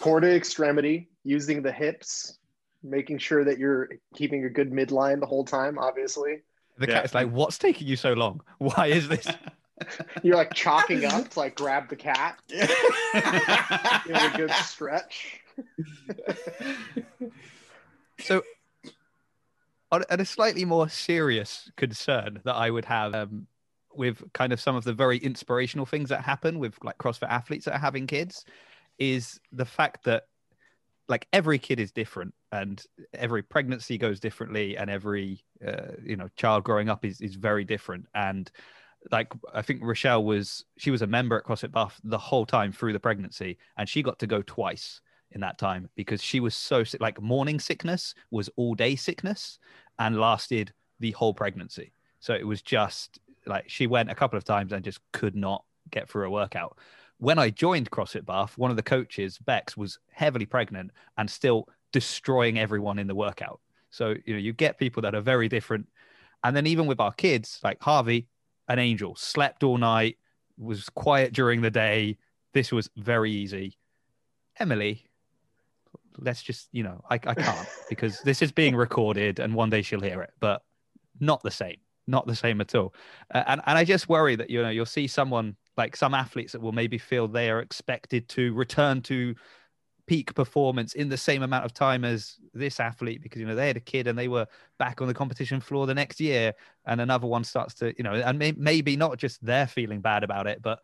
Core 0.00 0.20
to 0.20 0.34
extremity, 0.34 1.08
using 1.24 1.62
the 1.62 1.72
hips, 1.72 2.38
making 2.82 3.16
sure 3.16 3.42
that 3.44 3.56
you're 3.58 3.88
keeping 4.14 4.44
a 4.44 4.50
good 4.50 4.70
midline 4.70 5.18
the 5.18 5.24
whole 5.26 5.46
time. 5.46 5.78
Obviously, 5.78 6.42
The 6.76 6.86
Yeah. 6.88 6.94
cat 6.96 7.04
is 7.06 7.14
like, 7.14 7.30
"What's 7.30 7.56
taking 7.56 7.86
you 7.86 7.96
so 7.96 8.12
long? 8.12 8.42
Why 8.58 8.88
is 8.88 9.08
this?" 9.08 9.26
you're 10.22 10.36
like 10.36 10.52
chalking 10.52 11.04
up 11.06 11.28
to 11.30 11.38
like 11.38 11.54
grab 11.54 11.88
the 11.88 11.96
cat. 11.96 12.38
Give 12.48 12.68
it 14.16 14.34
a 14.34 14.36
good 14.36 14.50
stretch. 14.52 15.40
So, 18.20 18.42
on, 19.90 20.04
on 20.10 20.20
a 20.20 20.24
slightly 20.24 20.64
more 20.64 20.88
serious 20.88 21.70
concern 21.76 22.40
that 22.44 22.54
I 22.54 22.70
would 22.70 22.84
have 22.84 23.14
um, 23.14 23.46
with 23.94 24.22
kind 24.32 24.52
of 24.52 24.60
some 24.60 24.76
of 24.76 24.84
the 24.84 24.92
very 24.92 25.18
inspirational 25.18 25.86
things 25.86 26.08
that 26.08 26.22
happen 26.22 26.58
with 26.58 26.76
like 26.82 26.98
CrossFit 26.98 27.28
athletes 27.28 27.64
that 27.66 27.74
are 27.74 27.78
having 27.78 28.06
kids 28.06 28.44
is 28.98 29.40
the 29.52 29.64
fact 29.64 30.04
that 30.04 30.24
like 31.08 31.26
every 31.32 31.58
kid 31.58 31.78
is 31.78 31.92
different 31.92 32.34
and 32.50 32.82
every 33.12 33.42
pregnancy 33.42 33.98
goes 33.98 34.20
differently 34.20 34.76
and 34.76 34.90
every 34.90 35.44
uh, 35.66 35.92
you 36.02 36.16
know 36.16 36.28
child 36.36 36.64
growing 36.64 36.88
up 36.88 37.04
is, 37.04 37.20
is 37.20 37.34
very 37.34 37.64
different. 37.64 38.06
And 38.14 38.50
like 39.10 39.32
i 39.52 39.62
think 39.62 39.80
rochelle 39.82 40.24
was 40.24 40.64
she 40.78 40.90
was 40.90 41.02
a 41.02 41.06
member 41.06 41.36
at 41.36 41.44
crossfit 41.44 41.72
bath 41.72 42.00
the 42.04 42.18
whole 42.18 42.46
time 42.46 42.72
through 42.72 42.92
the 42.92 43.00
pregnancy 43.00 43.58
and 43.76 43.88
she 43.88 44.02
got 44.02 44.18
to 44.18 44.26
go 44.26 44.42
twice 44.42 45.00
in 45.32 45.40
that 45.40 45.58
time 45.58 45.88
because 45.96 46.22
she 46.22 46.40
was 46.40 46.54
so 46.54 46.84
sick 46.84 47.00
like 47.00 47.20
morning 47.20 47.58
sickness 47.58 48.14
was 48.30 48.48
all 48.56 48.74
day 48.74 48.94
sickness 48.94 49.58
and 49.98 50.20
lasted 50.20 50.72
the 51.00 51.10
whole 51.12 51.34
pregnancy 51.34 51.92
so 52.20 52.34
it 52.34 52.46
was 52.46 52.62
just 52.62 53.18
like 53.46 53.68
she 53.68 53.86
went 53.86 54.10
a 54.10 54.14
couple 54.14 54.36
of 54.36 54.44
times 54.44 54.72
and 54.72 54.84
just 54.84 55.00
could 55.12 55.34
not 55.34 55.64
get 55.90 56.08
through 56.08 56.26
a 56.26 56.30
workout 56.30 56.78
when 57.18 57.38
I 57.38 57.50
joined 57.50 57.90
CrossFit 57.90 58.26
Bath, 58.26 58.58
one 58.58 58.70
of 58.70 58.76
the 58.76 58.82
coaches, 58.82 59.38
Bex, 59.38 59.76
was 59.76 59.98
heavily 60.10 60.46
pregnant 60.46 60.90
and 61.16 61.30
still 61.30 61.68
destroying 61.92 62.58
everyone 62.58 62.98
in 62.98 63.06
the 63.06 63.14
workout. 63.14 63.60
So, 63.90 64.14
you 64.24 64.34
know, 64.34 64.40
you 64.40 64.52
get 64.52 64.78
people 64.78 65.02
that 65.02 65.14
are 65.14 65.20
very 65.20 65.48
different. 65.48 65.88
And 66.42 66.56
then 66.56 66.66
even 66.66 66.86
with 66.86 67.00
our 67.00 67.12
kids, 67.12 67.60
like 67.62 67.80
Harvey, 67.80 68.26
an 68.68 68.78
angel, 68.78 69.14
slept 69.14 69.62
all 69.62 69.78
night, 69.78 70.18
was 70.58 70.88
quiet 70.90 71.32
during 71.32 71.62
the 71.62 71.70
day. 71.70 72.18
This 72.52 72.72
was 72.72 72.90
very 72.96 73.30
easy. 73.30 73.78
Emily, 74.58 75.06
let's 76.18 76.42
just, 76.42 76.68
you 76.72 76.82
know, 76.82 77.02
I, 77.10 77.14
I 77.14 77.34
can't 77.34 77.68
because 77.88 78.20
this 78.22 78.42
is 78.42 78.52
being 78.52 78.76
recorded 78.76 79.38
and 79.38 79.54
one 79.54 79.70
day 79.70 79.82
she'll 79.82 80.00
hear 80.00 80.22
it, 80.22 80.30
but 80.40 80.62
not 81.20 81.42
the 81.42 81.50
same, 81.50 81.76
not 82.06 82.26
the 82.26 82.36
same 82.36 82.60
at 82.60 82.74
all. 82.74 82.94
Uh, 83.34 83.44
and, 83.46 83.60
and 83.66 83.78
I 83.78 83.84
just 83.84 84.08
worry 84.08 84.36
that, 84.36 84.50
you 84.50 84.62
know, 84.62 84.70
you'll 84.70 84.86
see 84.86 85.06
someone 85.06 85.56
like 85.76 85.96
some 85.96 86.14
athletes 86.14 86.52
that 86.52 86.60
will 86.60 86.72
maybe 86.72 86.98
feel 86.98 87.26
they 87.26 87.50
are 87.50 87.60
expected 87.60 88.28
to 88.30 88.52
return 88.54 89.02
to 89.02 89.34
peak 90.06 90.34
performance 90.34 90.94
in 90.94 91.08
the 91.08 91.16
same 91.16 91.42
amount 91.42 91.64
of 91.64 91.72
time 91.72 92.04
as 92.04 92.36
this 92.52 92.78
athlete 92.78 93.22
because 93.22 93.40
you 93.40 93.46
know 93.46 93.54
they 93.54 93.68
had 93.68 93.76
a 93.76 93.80
kid 93.80 94.06
and 94.06 94.18
they 94.18 94.28
were 94.28 94.46
back 94.78 95.00
on 95.00 95.08
the 95.08 95.14
competition 95.14 95.60
floor 95.60 95.86
the 95.86 95.94
next 95.94 96.20
year 96.20 96.52
and 96.84 97.00
another 97.00 97.26
one 97.26 97.42
starts 97.42 97.74
to 97.74 97.94
you 97.96 98.04
know 98.04 98.12
and 98.12 98.38
may- 98.38 98.52
maybe 98.52 98.96
not 98.96 99.16
just 99.16 99.42
they're 99.44 99.66
feeling 99.66 100.00
bad 100.02 100.22
about 100.22 100.46
it 100.46 100.60
but 100.60 100.80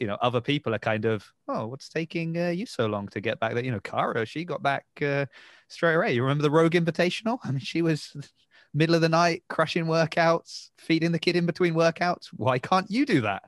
you 0.00 0.06
know 0.06 0.16
other 0.20 0.40
people 0.40 0.74
are 0.74 0.78
kind 0.78 1.04
of 1.04 1.24
oh 1.48 1.66
what's 1.66 1.88
taking 1.88 2.36
uh, 2.36 2.48
you 2.48 2.66
so 2.66 2.86
long 2.86 3.06
to 3.08 3.20
get 3.20 3.38
back 3.38 3.54
there 3.54 3.64
you 3.64 3.70
know 3.70 3.80
Kara 3.80 4.26
she 4.26 4.44
got 4.44 4.62
back 4.62 4.86
uh, 5.02 5.26
straight 5.68 5.94
away 5.94 6.14
you 6.14 6.22
remember 6.22 6.42
the 6.42 6.50
Rogue 6.50 6.72
Invitational 6.72 7.38
I 7.44 7.52
mean 7.52 7.60
she 7.60 7.82
was 7.82 8.16
middle 8.74 8.94
of 8.94 9.00
the 9.00 9.08
night 9.08 9.44
crushing 9.48 9.84
workouts 9.84 10.70
feeding 10.78 11.12
the 11.12 11.18
kid 11.18 11.36
in 11.36 11.46
between 11.46 11.74
workouts 11.74 12.28
why 12.36 12.58
can't 12.58 12.90
you 12.90 13.04
do 13.04 13.20
that 13.20 13.42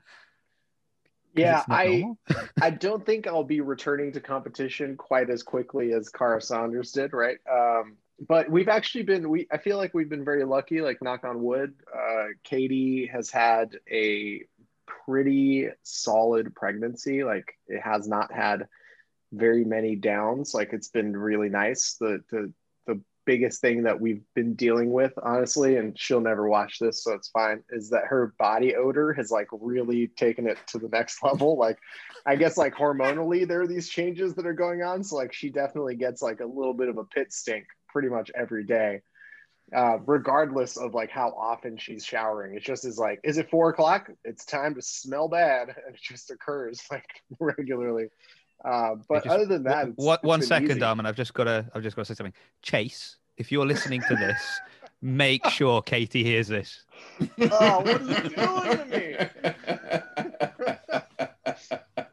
Yeah, 1.35 1.63
I. 1.67 2.05
I 2.61 2.69
don't 2.69 3.03
think 3.05 3.25
I'll 3.25 3.43
be 3.43 3.61
returning 3.61 4.11
to 4.13 4.21
competition 4.21 4.95
quite 4.95 5.29
as 5.29 5.41
quickly 5.41 5.93
as 5.93 6.09
Kara 6.09 6.39
Saunders 6.39 6.91
did, 6.91 7.13
right? 7.13 7.37
Um, 7.51 7.97
but 8.27 8.49
we've 8.49 8.69
actually 8.69 9.03
been 9.03 9.29
we 9.29 9.47
I 9.51 9.57
feel 9.57 9.77
like 9.77 9.93
we've 9.93 10.09
been 10.09 10.25
very 10.25 10.45
lucky, 10.45 10.81
like 10.81 11.01
knock 11.01 11.23
on 11.23 11.41
wood. 11.41 11.73
Uh, 11.93 12.27
Katie 12.43 13.07
has 13.07 13.29
had 13.29 13.77
a 13.89 14.43
pretty 14.85 15.69
solid 15.83 16.55
pregnancy. 16.55 17.23
Like 17.23 17.57
it 17.67 17.81
has 17.81 18.07
not 18.07 18.31
had 18.31 18.67
very 19.31 19.65
many 19.65 19.95
downs. 19.95 20.53
Like 20.53 20.73
it's 20.73 20.89
been 20.89 21.15
really 21.15 21.49
nice. 21.49 21.95
The 21.99 22.23
the 22.31 22.51
the 22.85 23.01
biggest 23.25 23.61
thing 23.61 23.83
that 23.83 23.99
we've 23.99 24.23
been 24.35 24.53
dealing 24.53 24.91
with, 24.91 25.13
honestly, 25.21 25.77
and 25.77 25.97
she'll 25.97 26.21
never 26.21 26.47
watch 26.47 26.79
this, 26.79 27.03
so 27.03 27.13
it's 27.13 27.29
fine, 27.29 27.63
is 27.69 27.89
that 27.89 28.05
her 28.05 28.33
body 28.37 28.75
odor 28.75 29.13
has 29.13 29.31
like 29.31 29.47
really 29.51 30.07
taken 30.07 30.47
it 30.47 30.57
to 30.67 30.77
the 30.77 30.89
next 30.89 31.23
level. 31.23 31.57
Like 31.57 31.79
I 32.25 32.35
guess 32.35 32.57
like 32.57 32.75
hormonally 32.75 33.47
there 33.47 33.61
are 33.61 33.67
these 33.67 33.89
changes 33.89 34.35
that 34.35 34.45
are 34.45 34.53
going 34.53 34.83
on. 34.83 35.03
So 35.03 35.15
like 35.15 35.33
she 35.33 35.49
definitely 35.49 35.95
gets 35.95 36.21
like 36.21 36.39
a 36.39 36.45
little 36.45 36.73
bit 36.73 36.89
of 36.89 36.97
a 36.97 37.03
pit 37.03 37.33
stink 37.33 37.65
pretty 37.89 38.09
much 38.09 38.31
every 38.35 38.63
day. 38.63 39.01
Uh, 39.75 39.97
regardless 40.05 40.77
of 40.77 40.93
like 40.93 41.09
how 41.09 41.29
often 41.29 41.77
she's 41.77 42.05
showering. 42.05 42.55
It 42.55 42.63
just 42.63 42.85
is 42.85 42.97
like, 42.97 43.19
is 43.23 43.37
it 43.37 43.49
four 43.49 43.69
o'clock? 43.69 44.09
It's 44.23 44.45
time 44.45 44.75
to 44.75 44.81
smell 44.81 45.27
bad. 45.27 45.69
And 45.69 45.95
it 45.95 46.01
just 46.01 46.29
occurs 46.31 46.81
like 46.91 47.05
regularly. 47.39 48.07
Uh, 48.63 48.95
but 49.09 49.23
just- 49.23 49.33
other 49.35 49.45
than 49.45 49.63
that, 49.63 49.87
it's- 49.89 49.93
What 49.97 50.19
it's 50.19 50.27
one 50.27 50.39
been 50.41 50.63
easy. 50.71 50.79
Dom, 50.79 50.99
I've 51.05 51.15
just 51.15 51.33
got 51.33 51.45
to 51.45 51.65
I've 51.73 51.81
just 51.83 51.95
got 51.95 52.03
to 52.03 52.05
say 52.05 52.13
something. 52.17 52.33
Chase, 52.61 53.17
if 53.37 53.51
you're 53.51 53.65
listening 53.65 54.01
to 54.07 54.15
this, 54.15 54.59
make 55.01 55.45
sure 55.49 55.81
Katie 55.81 56.23
hears 56.23 56.47
this. 56.47 56.85
Oh, 57.41 57.79
what 57.81 58.01
are 58.01 58.03
you 58.03 58.29
doing 58.29 58.29
to 58.77 58.85
me? 58.91 59.15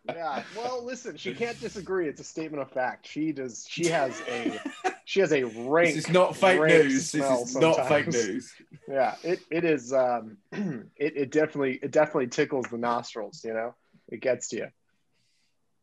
Yeah. 0.08 0.42
Well, 0.56 0.79
listen, 0.90 1.16
she 1.16 1.34
can't 1.34 1.58
disagree. 1.60 2.08
It's 2.08 2.20
a 2.20 2.24
statement 2.24 2.62
of 2.62 2.70
fact. 2.70 3.06
She 3.06 3.32
does. 3.32 3.66
She 3.68 3.86
has 3.86 4.20
a. 4.28 4.60
She 5.04 5.20
has 5.20 5.32
a 5.32 5.44
rank. 5.44 5.94
This 5.94 6.06
is 6.06 6.10
not 6.10 6.36
fake 6.36 6.60
news. 6.60 7.12
This 7.12 7.24
is 7.24 7.56
not 7.56 7.88
fake 7.88 8.08
news. 8.08 8.52
Yeah. 8.88 9.14
It 9.22 9.40
it 9.50 9.64
is. 9.64 9.92
Um. 9.92 10.38
It 10.96 11.16
it 11.16 11.30
definitely 11.30 11.78
it 11.82 11.92
definitely 11.92 12.26
tickles 12.26 12.66
the 12.66 12.78
nostrils. 12.78 13.44
You 13.44 13.54
know, 13.54 13.74
it 14.08 14.20
gets 14.20 14.48
to 14.48 14.56
you. 14.56 14.66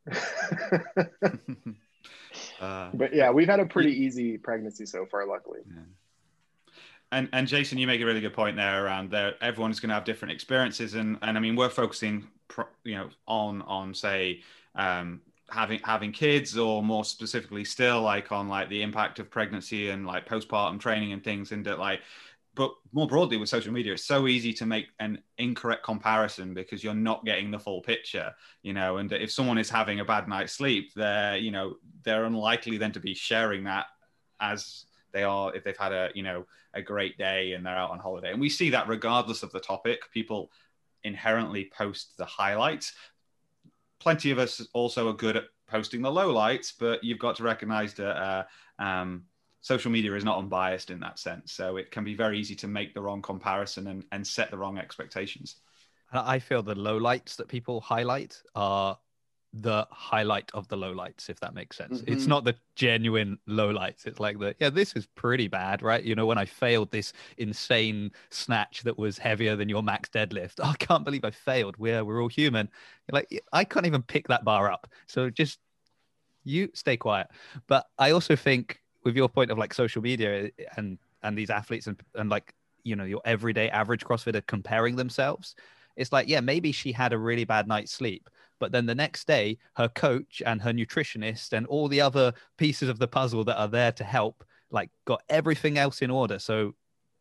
uh, 2.61 2.89
but 2.93 3.13
yeah, 3.13 3.31
we've 3.31 3.47
had 3.47 3.59
a 3.59 3.65
pretty 3.65 3.91
easy 3.91 4.37
pregnancy 4.37 4.85
so 4.85 5.05
far, 5.05 5.25
luckily. 5.25 5.61
and 7.11 7.29
and 7.33 7.47
Jason, 7.47 7.77
you 7.77 7.87
make 7.87 8.01
a 8.01 8.05
really 8.05 8.21
good 8.21 8.33
point 8.33 8.55
there 8.55 8.85
around 8.85 9.09
there. 9.11 9.35
Everyone's 9.41 9.79
going 9.79 9.89
to 9.89 9.95
have 9.95 10.05
different 10.05 10.33
experiences, 10.33 10.93
and 10.93 11.17
and 11.21 11.37
I 11.37 11.39
mean 11.41 11.55
we're 11.55 11.69
focusing, 11.69 12.27
pro, 12.47 12.65
you 12.83 12.95
know, 12.95 13.09
on 13.27 13.61
on 13.63 13.93
say 13.93 14.43
um, 14.77 15.21
having 15.49 15.79
having 15.83 16.11
kids, 16.11 16.57
or 16.57 16.81
more 16.81 17.03
specifically 17.03 17.65
still 17.65 18.01
like 18.01 18.31
on 18.31 18.47
like 18.47 18.69
the 18.69 18.81
impact 18.81 19.19
of 19.19 19.29
pregnancy 19.29 19.89
and 19.89 20.05
like 20.05 20.27
postpartum 20.27 20.79
training 20.79 21.13
and 21.13 21.23
things, 21.23 21.51
and 21.51 21.65
that 21.65 21.79
like. 21.79 22.01
But 22.55 22.71
more 22.91 23.05
broadly 23.05 23.37
with 23.37 23.49
social 23.49 23.71
media, 23.71 23.93
it's 23.93 24.03
so 24.03 24.27
easy 24.27 24.51
to 24.53 24.65
make 24.65 24.87
an 24.99 25.21
incorrect 25.37 25.83
comparison 25.83 26.55
because 26.55 26.83
you're 26.83 26.95
not 26.95 27.23
getting 27.23 27.51
the 27.51 27.59
full 27.59 27.83
picture, 27.83 28.33
you 28.63 28.73
know. 28.73 28.97
And 28.97 29.11
if 29.11 29.31
someone 29.31 29.59
is 29.59 29.69
having 29.69 29.99
a 29.99 30.05
bad 30.05 30.27
night's 30.27 30.53
sleep, 30.53 30.91
they're, 30.95 31.37
you 31.37 31.51
know, 31.51 31.75
they're 32.03 32.25
unlikely 32.25 32.79
then 32.79 32.93
to 32.93 32.99
be 32.99 33.13
sharing 33.13 33.65
that 33.65 33.85
as 34.39 34.85
they 35.13 35.23
are 35.23 35.55
if 35.55 35.63
they've 35.63 35.77
had 35.77 35.91
a 35.91 36.09
you 36.13 36.23
know 36.23 36.45
a 36.73 36.81
great 36.81 37.17
day 37.17 37.53
and 37.53 37.65
they're 37.65 37.75
out 37.75 37.91
on 37.91 37.99
holiday 37.99 38.31
and 38.31 38.39
we 38.39 38.49
see 38.49 38.69
that 38.69 38.87
regardless 38.87 39.43
of 39.43 39.51
the 39.51 39.59
topic 39.59 39.99
people 40.13 40.51
inherently 41.03 41.71
post 41.75 42.15
the 42.17 42.25
highlights 42.25 42.93
plenty 43.99 44.31
of 44.31 44.39
us 44.39 44.65
also 44.73 45.09
are 45.09 45.13
good 45.13 45.37
at 45.37 45.45
posting 45.67 46.01
the 46.01 46.09
lowlights 46.09 46.71
but 46.79 47.03
you've 47.03 47.19
got 47.19 47.35
to 47.35 47.43
recognize 47.43 47.93
that 47.95 48.15
uh, 48.17 48.43
um, 48.79 49.23
social 49.67 49.91
media 49.91 50.15
is 50.15 50.23
not 50.23 50.37
unbiased 50.37 50.89
in 50.91 50.99
that 51.01 51.19
sense. 51.19 51.51
So 51.51 51.75
it 51.75 51.91
can 51.91 52.05
be 52.05 52.15
very 52.15 52.39
easy 52.39 52.55
to 52.55 52.67
make 52.67 52.93
the 52.93 53.01
wrong 53.01 53.21
comparison 53.21 53.87
and, 53.87 54.05
and 54.13 54.25
set 54.25 54.49
the 54.49 54.57
wrong 54.57 54.77
expectations. 54.77 55.57
I 56.13 56.39
feel 56.39 56.63
the 56.63 56.73
lowlights 56.73 57.35
that 57.35 57.49
people 57.49 57.81
highlight 57.81 58.41
are 58.55 58.97
the 59.61 59.87
highlight 59.91 60.51
of 60.53 60.67
the 60.67 60.77
lowlights, 60.77 61.29
if 61.29 61.39
that 61.39 61.53
makes 61.53 61.77
sense. 61.77 62.01
Mm-hmm. 62.01 62.13
It's 62.13 62.27
not 62.27 62.43
the 62.43 62.55
genuine 62.75 63.37
lowlights. 63.47 64.05
It's 64.05 64.19
like 64.19 64.39
the 64.39 64.55
yeah, 64.59 64.69
this 64.69 64.93
is 64.93 65.07
pretty 65.07 65.47
bad, 65.47 65.81
right? 65.81 66.03
You 66.03 66.15
know, 66.15 66.25
when 66.25 66.37
I 66.37 66.45
failed 66.45 66.91
this 66.91 67.13
insane 67.37 68.11
snatch 68.29 68.83
that 68.83 68.97
was 68.97 69.17
heavier 69.17 69.55
than 69.55 69.69
your 69.69 69.83
max 69.83 70.09
deadlift, 70.09 70.55
oh, 70.59 70.69
I 70.69 70.75
can't 70.75 71.03
believe 71.03 71.25
I 71.25 71.31
failed. 71.31 71.77
We're 71.77 72.03
we're 72.03 72.21
all 72.21 72.27
human. 72.27 72.69
You're 73.07 73.19
like 73.19 73.43
I 73.53 73.63
can't 73.63 73.85
even 73.85 74.03
pick 74.03 74.27
that 74.27 74.43
bar 74.43 74.71
up. 74.71 74.87
So 75.07 75.29
just 75.29 75.59
you 76.43 76.69
stay 76.73 76.97
quiet. 76.97 77.27
But 77.67 77.87
I 77.97 78.11
also 78.11 78.35
think 78.35 78.81
with 79.03 79.15
your 79.15 79.29
point 79.29 79.51
of 79.51 79.57
like 79.57 79.73
social 79.73 80.01
media 80.01 80.51
and 80.75 80.97
and 81.23 81.37
these 81.37 81.49
athletes 81.49 81.87
and 81.87 81.99
and 82.15 82.29
like 82.29 82.53
you 82.83 82.95
know 82.95 83.05
your 83.05 83.21
everyday 83.25 83.69
average 83.69 84.03
CrossFitter 84.03 84.45
comparing 84.45 84.95
themselves, 84.95 85.55
it's 85.95 86.11
like 86.11 86.27
yeah, 86.27 86.41
maybe 86.41 86.71
she 86.71 86.91
had 86.91 87.13
a 87.13 87.17
really 87.17 87.43
bad 87.43 87.67
night's 87.67 87.91
sleep 87.91 88.29
but 88.59 88.71
then 88.71 88.85
the 88.85 88.95
next 88.95 89.27
day, 89.27 89.57
her 89.75 89.89
coach 89.89 90.41
and 90.45 90.61
her 90.61 90.71
nutritionist 90.71 91.53
and 91.53 91.67
all 91.67 91.87
the 91.87 92.01
other 92.01 92.33
pieces 92.57 92.89
of 92.89 92.99
the 92.99 93.07
puzzle 93.07 93.43
that 93.45 93.59
are 93.59 93.67
there 93.67 93.91
to 93.93 94.03
help, 94.03 94.43
like, 94.71 94.89
got 95.05 95.21
everything 95.29 95.77
else 95.77 96.01
in 96.01 96.11
order. 96.11 96.39
So, 96.39 96.73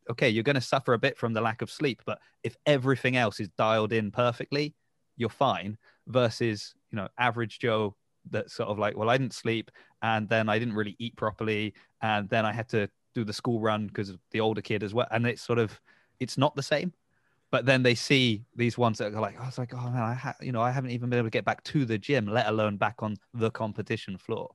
okay, 0.09 0.29
you're 0.29 0.43
going 0.43 0.55
to 0.55 0.61
suffer 0.61 0.93
a 0.93 0.99
bit 0.99 1.17
from 1.17 1.33
the 1.33 1.41
lack 1.41 1.61
of 1.61 1.69
sleep, 1.69 2.01
but 2.05 2.19
if 2.43 2.55
everything 2.65 3.17
else 3.17 3.39
is 3.39 3.49
dialed 3.57 3.93
in 3.93 4.11
perfectly, 4.11 4.73
you're 5.15 5.29
fine. 5.29 5.77
Versus, 6.07 6.73
you 6.89 6.95
know, 6.95 7.09
average 7.17 7.59
Joe 7.59 7.93
that's 8.29 8.53
sort 8.53 8.69
of 8.69 8.79
like, 8.79 8.95
well, 8.95 9.09
I 9.09 9.17
didn't 9.17 9.33
sleep 9.33 9.71
and 10.01 10.29
then 10.29 10.47
I 10.47 10.57
didn't 10.57 10.75
really 10.75 10.95
eat 10.99 11.17
properly. 11.17 11.73
And 12.01 12.29
then 12.29 12.45
I 12.45 12.53
had 12.53 12.69
to 12.69 12.89
do 13.13 13.25
the 13.25 13.33
school 13.33 13.59
run 13.59 13.87
because 13.87 14.13
the 14.31 14.39
older 14.39 14.61
kid 14.61 14.83
as 14.83 14.93
well. 14.93 15.07
And 15.11 15.27
it's 15.27 15.41
sort 15.41 15.59
of, 15.59 15.77
it's 16.21 16.37
not 16.37 16.55
the 16.55 16.63
same 16.63 16.93
but 17.51 17.65
then 17.65 17.83
they 17.83 17.95
see 17.95 18.43
these 18.55 18.77
ones 18.77 18.97
that 18.97 19.13
are 19.13 19.21
like, 19.21 19.39
I 19.39 19.45
was 19.45 19.57
like, 19.57 19.73
oh 19.73 19.89
man, 19.89 20.01
I 20.01 20.13
ha- 20.13 20.35
you 20.41 20.51
know, 20.51 20.61
I 20.61 20.71
haven't 20.71 20.91
even 20.91 21.09
been 21.09 21.19
able 21.19 21.27
to 21.27 21.31
get 21.31 21.45
back 21.45 21.63
to 21.65 21.85
the 21.85 21.97
gym, 21.97 22.27
let 22.27 22.47
alone 22.47 22.77
back 22.77 22.95
on 22.99 23.15
the 23.33 23.49
competition 23.51 24.17
floor. 24.17 24.53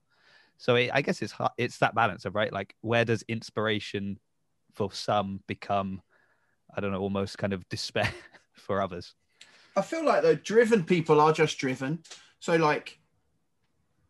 So 0.59 0.77
it, 0.77 0.91
I 0.93 1.03
guess 1.03 1.23
it's 1.23 1.35
it's 1.57 1.79
that 1.79 1.95
balance 1.95 2.25
of 2.25 2.35
right, 2.35 2.53
like 2.53 2.75
where 2.83 3.05
does 3.05 3.23
inspiration 3.29 4.19
for 4.75 4.93
some 4.93 5.41
become, 5.47 6.03
I 6.75 6.81
don't 6.81 6.93
know, 6.93 7.01
almost 7.01 7.39
kind 7.39 7.53
of 7.53 7.69
despair 7.69 8.13
for 8.53 8.81
others. 8.81 9.15
I 9.75 9.83
feel 9.83 10.05
like 10.05 10.23
the 10.23 10.37
driven 10.37 10.85
people 10.85 11.21
are 11.21 11.33
just 11.33 11.59
driven. 11.59 12.01
So 12.41 12.57
like, 12.57 13.01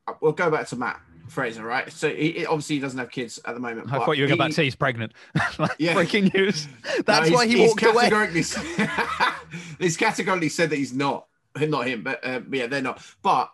uh, 0.09 0.15
we'll 0.21 0.33
go 0.33 0.51
back 0.51 0.67
to 0.69 0.77
Mat. 0.77 1.01
Fraser, 1.33 1.65
right? 1.65 1.91
So 1.91 2.11
he, 2.11 2.33
he, 2.33 2.47
obviously 2.47 2.77
he 2.77 2.81
doesn't 2.81 2.99
have 2.99 3.11
kids 3.11 3.41
at 3.45 3.55
the 3.55 3.61
moment. 3.61 3.93
I 3.93 3.99
thought 3.99 4.13
you 4.13 4.25
were 4.25 4.29
he, 4.29 4.35
about 4.35 4.49
to 4.49 4.53
say 4.53 4.65
he's 4.65 4.77
pregnant. 4.77 5.13
like, 5.59 5.73
yeah. 5.79 5.95
Breaking 5.95 6.31
news. 6.35 6.69
That's 7.07 7.31
no, 7.31 7.37
why 7.37 7.47
he 7.47 7.67
walked 7.67 7.83
away. 7.83 8.11
he's 9.79 9.97
categorically 9.97 10.51
said 10.51 10.71
that 10.71 10.77
he's 10.77 10.93
not, 10.93 11.27
not 11.59 11.87
him, 11.87 12.03
but, 12.03 12.25
uh, 12.25 12.41
but 12.41 12.59
yeah, 12.59 12.67
they're 12.67 12.83
not. 12.83 13.03
But 13.23 13.51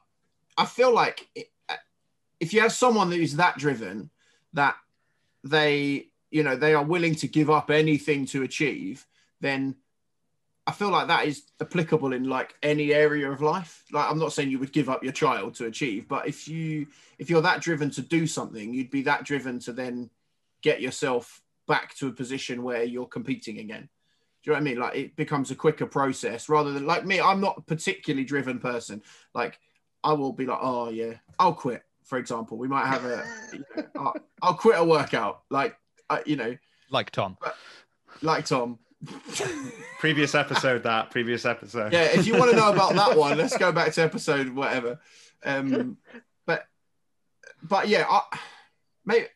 I 0.56 0.66
feel 0.66 0.92
like 0.92 1.28
uh, 1.68 1.74
if 2.40 2.52
you 2.52 2.60
have 2.60 2.72
someone 2.72 3.12
who's 3.12 3.36
that 3.36 3.56
driven, 3.58 4.10
that 4.54 4.76
they, 5.44 6.08
you 6.30 6.42
know, 6.42 6.56
they 6.56 6.74
are 6.74 6.84
willing 6.84 7.14
to 7.16 7.28
give 7.28 7.48
up 7.48 7.70
anything 7.70 8.26
to 8.26 8.42
achieve, 8.42 9.06
then 9.40 9.76
I 10.68 10.70
feel 10.70 10.90
like 10.90 11.09
that 11.09 11.24
is 11.24 11.44
applicable 11.62 12.12
in 12.12 12.24
like 12.24 12.54
any 12.62 12.92
area 12.92 13.31
of 13.31 13.40
life. 13.40 13.85
Like 13.90 14.11
I'm 14.11 14.18
not 14.18 14.35
saying 14.35 14.50
you 14.50 14.59
would 14.59 14.70
give 14.70 14.90
up 14.90 15.02
your 15.02 15.14
child 15.14 15.54
to 15.54 15.64
achieve, 15.64 16.07
but 16.07 16.28
if 16.28 16.46
you 16.46 16.88
if 17.18 17.31
you're 17.31 17.40
that 17.40 17.62
driven 17.62 17.90
to 17.92 18.02
do 18.02 18.26
something, 18.26 18.74
you'd 18.74 18.90
be 18.90 19.00
that 19.02 19.24
driven 19.24 19.61
to 19.61 19.72
then 19.72 20.11
get 20.61 20.83
yourself 20.83 21.40
back 21.66 21.94
to 21.94 22.09
a 22.09 22.12
position 22.12 22.62
where 22.62 22.85
you're 22.85 23.07
competing 23.07 23.61
again. 23.61 23.88
Do 24.42 24.50
you 24.50 24.52
know 24.52 24.57
what 24.57 24.61
I 24.61 24.64
mean? 24.64 24.78
Like 24.78 24.96
it 24.96 25.16
becomes 25.16 25.50
a 25.50 25.54
quicker 25.54 25.87
process 25.87 26.50
rather 26.50 26.70
than 26.70 26.87
like 26.87 27.07
me. 27.07 27.18
I'm 27.18 27.40
not 27.40 27.57
a 27.57 27.62
particularly 27.62 28.24
driven 28.24 28.59
person. 28.59 29.00
Like 29.35 29.59
I 30.04 30.12
will 30.12 30.35
be 30.35 30.44
like, 30.44 30.59
oh 30.61 30.90
yeah, 30.90 31.14
I'll 31.38 31.54
quit. 31.54 31.83
For 32.04 32.18
example, 32.18 32.59
we 32.59 32.68
might 32.68 32.88
have 32.88 33.07
a, 33.07 33.24
you 33.54 33.64
know, 33.74 33.85
I'll, 33.96 34.14
I'll, 34.42 34.54
quit 34.54 34.78
a 34.78 34.85
workout. 34.85 35.44
Like 35.48 35.78
uh, 36.11 36.18
you 36.26 36.37
know, 36.37 36.59
like 36.90 37.11
Tom, 37.11 37.38
like 38.20 38.44
Tom 38.44 38.78
previous 40.00 40.34
episode 40.34 40.82
that 40.82 41.11
previous 41.11 41.44
episode. 41.44 41.92
Yeah 41.92 42.04
if 42.04 42.26
you 42.26 42.37
want 42.37 42.50
to 42.50 42.56
know 42.56 42.72
about 42.72 42.94
that 42.94 43.16
one 43.16 43.38
let's 43.38 43.56
go 43.56 43.70
back 43.72 43.92
to 43.92 44.02
episode 44.02 44.48
whatever. 44.50 45.00
Um 45.44 45.98
but 46.46 46.66
but 47.62 47.88
yeah 47.88 48.06
I, 48.08 48.22
maybe 49.04 49.26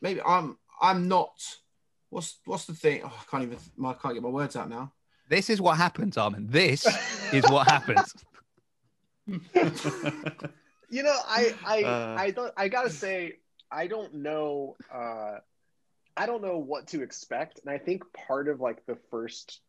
maybe 0.00 0.20
i'm 0.22 0.58
i'm 0.80 1.06
not 1.08 1.32
what's 2.10 2.38
what's 2.44 2.64
the 2.66 2.74
thing 2.74 3.02
oh, 3.04 3.06
i 3.06 3.30
can't 3.30 3.44
even 3.44 3.58
i 3.84 3.92
can't 3.92 4.14
get 4.14 4.22
my 4.22 4.28
words 4.28 4.56
out 4.56 4.68
now. 4.68 4.92
This 5.28 5.48
is 5.48 5.60
what 5.60 5.76
happens 5.76 6.16
armin. 6.18 6.48
This 6.50 6.86
is 7.32 7.44
what 7.48 7.68
happens. 7.68 8.14
You 10.92 11.02
know 11.02 11.16
i 11.26 11.54
i 11.64 11.82
uh, 11.84 12.16
i 12.18 12.30
don't 12.32 12.52
i 12.54 12.68
gotta 12.68 12.90
say 12.90 13.38
i 13.70 13.86
don't 13.86 14.12
know 14.12 14.76
uh 14.92 15.38
I 16.16 16.26
don't 16.26 16.42
know 16.42 16.58
what 16.58 16.88
to 16.88 17.02
expect. 17.02 17.60
And 17.64 17.72
I 17.72 17.78
think 17.78 18.04
part 18.12 18.48
of 18.48 18.60
like 18.60 18.84
the 18.86 18.98
first 19.10 19.60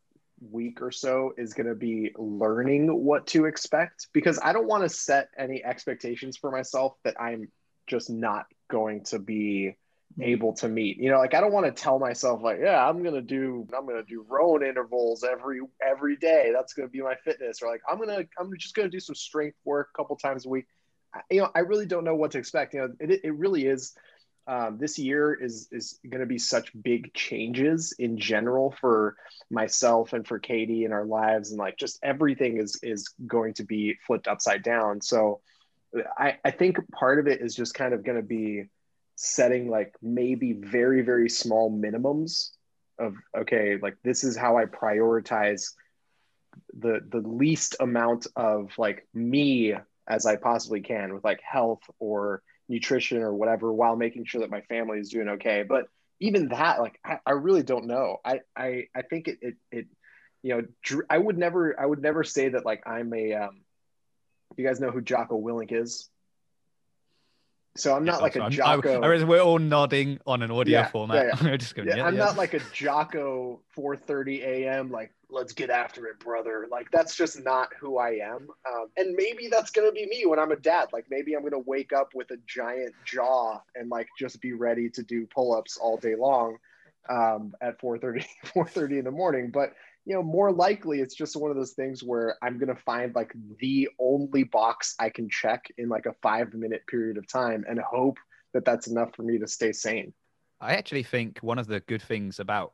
week 0.50 0.82
or 0.82 0.90
so 0.90 1.32
is 1.36 1.54
going 1.54 1.68
to 1.68 1.74
be 1.74 2.12
learning 2.16 2.88
what 3.04 3.26
to 3.28 3.46
expect 3.46 4.08
because 4.12 4.38
I 4.42 4.52
don't 4.52 4.66
want 4.66 4.82
to 4.82 4.88
set 4.88 5.28
any 5.38 5.64
expectations 5.64 6.36
for 6.36 6.50
myself 6.50 6.94
that 7.04 7.20
I'm 7.20 7.48
just 7.86 8.10
not 8.10 8.46
going 8.68 9.04
to 9.04 9.18
be 9.18 9.76
mm-hmm. 10.12 10.22
able 10.22 10.54
to 10.54 10.68
meet. 10.68 10.98
You 10.98 11.10
know, 11.10 11.18
like 11.18 11.34
I 11.34 11.40
don't 11.40 11.52
want 11.52 11.66
to 11.66 11.72
tell 11.72 11.98
myself 11.98 12.42
like, 12.42 12.58
yeah, 12.60 12.86
I'm 12.86 13.02
going 13.02 13.14
to 13.14 13.22
do 13.22 13.66
I'm 13.76 13.86
going 13.86 14.02
to 14.02 14.08
do 14.08 14.24
row 14.28 14.60
intervals 14.60 15.24
every 15.24 15.60
every 15.82 16.16
day. 16.16 16.50
That's 16.54 16.74
going 16.74 16.88
to 16.88 16.92
be 16.92 17.00
my 17.00 17.14
fitness 17.24 17.62
or 17.62 17.70
like 17.70 17.82
I'm 17.88 17.96
going 17.96 18.08
to 18.08 18.28
I'm 18.38 18.50
just 18.58 18.74
going 18.74 18.88
to 18.88 18.94
do 18.94 19.00
some 19.00 19.14
strength 19.14 19.56
work 19.64 19.90
a 19.94 19.96
couple 19.96 20.16
times 20.16 20.46
a 20.46 20.48
week. 20.48 20.66
I, 21.14 21.20
you 21.30 21.40
know, 21.40 21.50
I 21.54 21.60
really 21.60 21.86
don't 21.86 22.04
know 22.04 22.16
what 22.16 22.32
to 22.32 22.38
expect. 22.38 22.74
You 22.74 22.80
know, 22.80 22.88
it 23.00 23.20
it 23.24 23.34
really 23.34 23.66
is 23.66 23.94
um, 24.46 24.76
this 24.78 24.98
year 24.98 25.32
is 25.32 25.68
is 25.72 25.98
going 26.08 26.20
to 26.20 26.26
be 26.26 26.38
such 26.38 26.70
big 26.82 27.14
changes 27.14 27.94
in 27.98 28.18
general 28.18 28.74
for 28.80 29.16
myself 29.50 30.12
and 30.12 30.26
for 30.26 30.38
Katie 30.38 30.84
and 30.84 30.92
our 30.92 31.06
lives, 31.06 31.50
and 31.50 31.58
like 31.58 31.78
just 31.78 31.98
everything 32.02 32.58
is 32.58 32.78
is 32.82 33.08
going 33.26 33.54
to 33.54 33.64
be 33.64 33.96
flipped 34.06 34.28
upside 34.28 34.62
down. 34.62 35.00
So, 35.00 35.40
I 36.18 36.38
I 36.44 36.50
think 36.50 36.76
part 36.90 37.18
of 37.18 37.26
it 37.26 37.40
is 37.40 37.54
just 37.54 37.74
kind 37.74 37.94
of 37.94 38.04
going 38.04 38.18
to 38.18 38.26
be 38.26 38.64
setting 39.16 39.70
like 39.70 39.94
maybe 40.02 40.52
very 40.52 41.00
very 41.00 41.30
small 41.30 41.70
minimums 41.70 42.50
of 42.98 43.14
okay, 43.36 43.78
like 43.80 43.96
this 44.02 44.24
is 44.24 44.36
how 44.36 44.58
I 44.58 44.66
prioritize 44.66 45.72
the 46.78 47.00
the 47.08 47.26
least 47.26 47.76
amount 47.80 48.26
of 48.36 48.72
like 48.76 49.06
me 49.14 49.74
as 50.06 50.26
I 50.26 50.36
possibly 50.36 50.82
can 50.82 51.14
with 51.14 51.24
like 51.24 51.40
health 51.40 51.80
or 51.98 52.42
nutrition 52.68 53.18
or 53.18 53.34
whatever 53.34 53.72
while 53.72 53.96
making 53.96 54.24
sure 54.24 54.40
that 54.40 54.50
my 54.50 54.60
family 54.62 54.98
is 54.98 55.10
doing 55.10 55.28
okay. 55.28 55.64
But 55.68 55.86
even 56.20 56.48
that 56.48 56.80
like 56.80 56.98
i, 57.04 57.18
I 57.26 57.32
really 57.32 57.62
don't 57.62 57.86
know. 57.86 58.18
I, 58.24 58.40
I 58.56 58.84
i 58.94 59.02
think 59.02 59.28
it 59.28 59.38
it, 59.42 59.54
it 59.70 59.86
you 60.42 60.54
know 60.54 60.98
i 61.10 61.18
would 61.18 61.38
never 61.38 61.78
i 61.78 61.84
would 61.84 62.00
never 62.02 62.24
say 62.24 62.48
that 62.50 62.64
like 62.64 62.82
i'm 62.86 63.12
a 63.14 63.32
um 63.34 63.62
you 64.56 64.66
guys 64.66 64.80
know 64.80 64.90
who 64.90 65.00
jocko 65.00 65.40
willink 65.40 65.72
is 65.72 66.08
so 67.76 67.94
I'm 67.96 68.04
not 68.04 68.22
like 68.22 68.36
a 68.36 68.48
Jocko. 68.50 69.02
I, 69.02 69.16
I, 69.16 69.24
we're 69.24 69.40
all 69.40 69.58
nodding 69.58 70.20
on 70.26 70.42
an 70.42 70.50
audio 70.50 70.80
yeah, 70.80 70.88
format. 70.88 71.26
Yeah, 71.26 71.48
yeah. 71.50 71.56
just 71.56 71.74
going, 71.74 71.88
yeah, 71.88 72.06
I'm 72.06 72.16
not 72.16 72.36
like 72.36 72.54
a 72.54 72.60
Jocko 72.72 73.60
4:30 73.76 74.42
a.m. 74.42 74.90
like 74.90 75.12
let's 75.28 75.52
get 75.52 75.70
after 75.70 76.06
it, 76.06 76.20
brother. 76.20 76.68
Like 76.70 76.90
that's 76.92 77.16
just 77.16 77.42
not 77.42 77.70
who 77.80 77.98
I 77.98 78.20
am. 78.22 78.48
Um, 78.68 78.86
and 78.96 79.14
maybe 79.16 79.48
that's 79.48 79.70
gonna 79.72 79.90
be 79.90 80.06
me 80.06 80.24
when 80.26 80.38
I'm 80.38 80.52
a 80.52 80.56
dad. 80.56 80.88
Like 80.92 81.06
maybe 81.10 81.34
I'm 81.34 81.42
gonna 81.42 81.58
wake 81.58 81.92
up 81.92 82.10
with 82.14 82.30
a 82.30 82.36
giant 82.46 82.94
jaw 83.04 83.60
and 83.74 83.88
like 83.90 84.08
just 84.18 84.40
be 84.40 84.52
ready 84.52 84.88
to 84.90 85.02
do 85.02 85.26
pull-ups 85.26 85.76
all 85.76 85.96
day 85.96 86.14
long. 86.14 86.58
um, 87.08 87.54
at 87.60 87.80
4:30 87.80 88.24
4:30 88.54 88.90
in 88.98 89.04
the 89.04 89.10
morning. 89.10 89.50
But 89.50 89.74
you 90.04 90.14
know, 90.14 90.22
more 90.22 90.52
likely 90.52 91.00
it's 91.00 91.14
just 91.14 91.36
one 91.36 91.50
of 91.50 91.56
those 91.56 91.72
things 91.72 92.02
where 92.02 92.36
I'm 92.42 92.58
gonna 92.58 92.76
find 92.76 93.14
like 93.14 93.32
the 93.58 93.88
only 93.98 94.44
box 94.44 94.94
I 94.98 95.08
can 95.08 95.28
check 95.30 95.64
in 95.78 95.88
like 95.88 96.06
a 96.06 96.14
five 96.22 96.52
minute 96.54 96.86
period 96.86 97.16
of 97.16 97.26
time 97.26 97.64
and 97.68 97.78
hope 97.80 98.18
that 98.52 98.64
that's 98.64 98.86
enough 98.86 99.14
for 99.14 99.22
me 99.22 99.38
to 99.38 99.46
stay 99.46 99.72
sane. 99.72 100.12
I 100.60 100.74
actually 100.74 101.02
think 101.02 101.38
one 101.40 101.58
of 101.58 101.66
the 101.66 101.80
good 101.80 102.02
things 102.02 102.38
about 102.38 102.72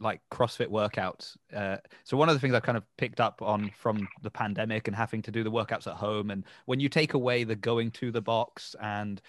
like 0.00 0.20
CrossFit 0.30 0.68
workouts. 0.68 1.36
Uh, 1.54 1.76
so 2.04 2.16
one 2.16 2.28
of 2.28 2.34
the 2.34 2.40
things 2.40 2.54
I've 2.54 2.62
kind 2.62 2.78
of 2.78 2.84
picked 2.96 3.20
up 3.20 3.42
on 3.42 3.70
from 3.76 4.08
the 4.22 4.30
pandemic 4.30 4.86
and 4.86 4.96
having 4.96 5.22
to 5.22 5.30
do 5.30 5.42
the 5.42 5.50
workouts 5.50 5.86
at 5.86 5.94
home, 5.94 6.30
and 6.30 6.44
when 6.66 6.80
you 6.80 6.88
take 6.88 7.14
away 7.14 7.44
the 7.44 7.56
going 7.56 7.90
to 7.92 8.12
the 8.12 8.22
box 8.22 8.76
and 8.80 9.20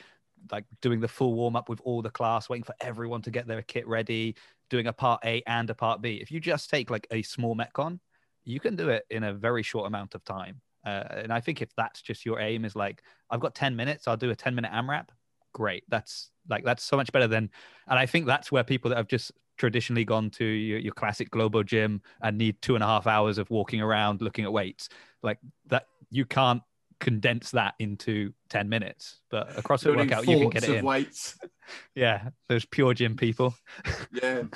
like 0.52 0.66
doing 0.82 1.00
the 1.00 1.08
full 1.08 1.34
warm 1.34 1.56
up 1.56 1.70
with 1.70 1.82
all 1.84 2.02
the 2.02 2.10
class, 2.10 2.50
waiting 2.50 2.64
for 2.64 2.76
everyone 2.82 3.22
to 3.24 3.32
get 3.32 3.48
their 3.48 3.62
kit 3.64 3.88
ready, 3.88 4.36
doing 4.70 4.88
a 4.88 4.94
part 4.94 5.22
A 5.26 5.42
and 5.48 5.70
a 5.70 5.76
part 5.76 6.02
B. 6.02 6.20
If 6.22 6.32
you 6.32 6.40
just 6.40 6.70
take 6.70 6.90
like 6.90 7.08
a 7.12 7.22
small 7.22 7.56
metcon, 7.56 8.00
you 8.46 8.60
can 8.60 8.76
do 8.76 8.90
it 8.90 9.06
in 9.10 9.24
a 9.24 9.34
very 9.34 9.64
short 9.64 9.88
amount 9.88 10.16
of 10.16 10.24
time. 10.24 10.62
Uh, 10.86 11.04
and 11.12 11.34
I 11.34 11.40
think 11.40 11.62
if 11.62 11.70
that's 11.76 12.02
just 12.02 12.26
your 12.26 12.40
aim 12.40 12.66
is 12.66 12.76
like, 12.76 13.02
I've 13.30 13.42
got 13.42 13.56
10 13.56 13.76
minutes, 13.76 14.08
I'll 14.08 14.18
do 14.18 14.30
a 14.32 14.36
10 14.36 14.56
minute 14.56 14.72
AMRAP. 14.72 15.10
Great. 15.54 15.84
That's 15.90 16.32
like, 16.50 16.64
that's 16.64 16.84
so 16.84 16.96
much 16.96 17.12
better 17.12 17.28
than, 17.28 17.50
and 17.88 18.00
I 18.00 18.06
think 18.06 18.26
that's 18.26 18.52
where 18.52 18.64
people 18.64 18.90
that 18.90 18.98
have 18.98 19.08
just 19.08 19.32
traditionally 19.58 20.06
gone 20.06 20.30
to 20.32 20.46
your, 20.46 20.80
your 20.80 20.94
classic 20.94 21.30
Globo 21.30 21.64
gym 21.64 22.02
and 22.22 22.38
need 22.38 22.62
two 22.62 22.76
and 22.76 22.84
a 22.84 22.88
half 22.88 23.08
hours 23.08 23.38
of 23.38 23.50
walking 23.50 23.82
around 23.82 24.22
looking 24.22 24.46
at 24.46 24.54
weights, 24.54 24.90
like 25.22 25.38
that, 25.68 25.88
you 26.10 26.26
can't 26.26 26.62
condense 27.00 27.52
that 27.52 27.76
into 27.80 28.34
10 28.50 28.70
minutes. 28.70 29.20
But 29.30 29.58
across 29.58 29.84
a 29.84 29.90
CrossFit 29.90 29.96
Building 29.96 30.10
workout, 30.10 30.28
you 30.28 30.40
can 30.40 30.50
get 30.50 30.64
it 30.64 30.70
of 30.70 30.76
in. 30.78 30.86
weights. 30.86 31.38
Yeah, 31.94 32.30
those 32.48 32.66
pure 32.66 32.96
gym 32.96 33.16
people. 33.16 33.54
Yeah. 34.12 34.44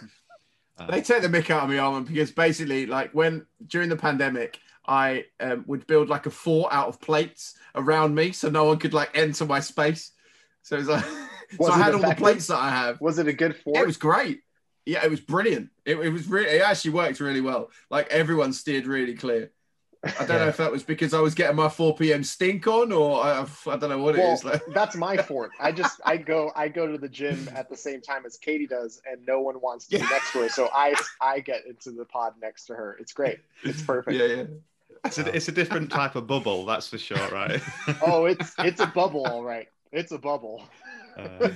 Uh, 0.76 0.88
they 0.90 1.04
take 1.04 1.22
the 1.22 1.28
mick 1.28 1.52
out 1.52 1.62
of 1.66 1.70
me, 1.70 1.78
Armin, 1.78 2.04
because 2.04 2.32
basically, 2.32 2.88
like 2.88 3.12
when 3.12 3.46
during 3.68 3.90
the 3.90 3.96
pandemic, 3.96 4.60
I 4.88 5.26
um, 5.40 5.64
would 5.68 5.86
build 5.86 6.10
like 6.10 6.26
a 6.26 6.32
fort 6.32 6.74
out 6.74 6.88
of 6.88 7.00
plates 7.00 7.56
around 7.76 8.16
me, 8.16 8.32
so 8.32 8.50
no 8.50 8.64
one 8.64 8.80
could 8.80 8.92
like 8.92 9.16
enter 9.16 9.46
my 9.46 9.60
space. 9.60 10.14
So 10.64 10.78
it's 10.78 10.88
like, 10.88 11.06
Was 11.60 11.68
so 11.68 11.74
I 11.74 11.78
had 11.78 11.94
all 11.94 12.02
the 12.02 12.16
plates 12.16 12.48
that 12.48 12.58
I 12.58 12.72
have. 12.72 13.00
Was 13.00 13.20
it 13.20 13.28
a 13.28 13.34
good 13.34 13.56
fort? 13.56 13.78
It 13.78 13.86
was 13.86 13.98
great. 13.98 14.42
Yeah, 14.86 15.06
it 15.06 15.12
was 15.12 15.22
brilliant. 15.22 15.70
It, 15.86 15.98
it 15.98 16.10
was 16.10 16.28
really, 16.28 16.50
it 16.50 16.62
actually 16.62 16.92
worked 16.92 17.20
really 17.20 17.42
well. 17.42 17.70
Like 17.92 18.08
everyone 18.08 18.52
steered 18.52 18.88
really 18.88 19.14
clear. 19.14 19.52
I 20.04 20.26
don't 20.26 20.40
know 20.40 20.48
if 20.48 20.58
that 20.58 20.72
was 20.72 20.84
because 20.84 21.14
I 21.14 21.20
was 21.20 21.34
getting 21.34 21.56
my 21.56 21.70
4 21.70 21.96
p.m. 21.96 22.24
stink 22.24 22.68
on, 22.68 22.92
or 22.92 23.24
I, 23.24 23.46
I 23.68 23.78
don't 23.78 23.90
know 23.90 24.00
what 24.00 24.16
it 24.16 24.20
well, 24.20 24.34
is. 24.34 24.44
Like, 24.44 24.62
that's 24.74 24.98
my 24.98 25.16
fort. 25.16 25.52
I 25.62 25.72
just 25.72 26.02
I 26.04 26.18
go 26.18 26.52
I 26.56 26.68
go 26.68 26.92
to 26.92 26.98
the 26.98 27.08
gym 27.08 27.48
at 27.56 27.70
the 27.70 27.78
same 27.78 28.02
time 28.02 28.26
as 28.26 28.38
Katie 28.38 28.68
does, 28.68 29.02
and 29.10 29.26
no 29.26 29.40
one 29.40 29.62
wants 29.62 29.88
to 29.88 30.00
be 30.00 30.04
next 30.06 30.34
to 30.34 30.40
her, 30.40 30.50
so 30.50 30.70
I 30.74 30.94
I 31.22 31.40
get 31.40 31.66
into 31.66 31.92
the 31.92 32.06
pod 32.06 32.34
next 32.42 32.66
to 32.66 32.76
her. 32.76 32.98
It's 33.00 33.14
great. 33.14 33.40
It's 33.64 33.82
perfect. 33.82 34.18
yeah, 34.18 34.26
yeah. 34.26 34.44
It's 35.06 35.18
a, 35.18 35.36
it's 35.36 35.48
a 35.48 35.52
different 35.52 35.90
type 35.92 36.16
of 36.16 36.28
bubble, 36.28 36.66
that's 36.66 36.88
for 36.88 36.98
sure, 36.98 37.30
right? 37.30 37.62
Oh, 38.06 38.26
it's 38.26 38.54
it's 38.60 38.82
a 38.82 38.88
bubble, 38.88 39.26
all 39.26 39.44
right. 39.44 39.68
It's 39.92 40.12
a 40.12 40.18
bubble. 40.18 40.64
Uh, 41.18 41.50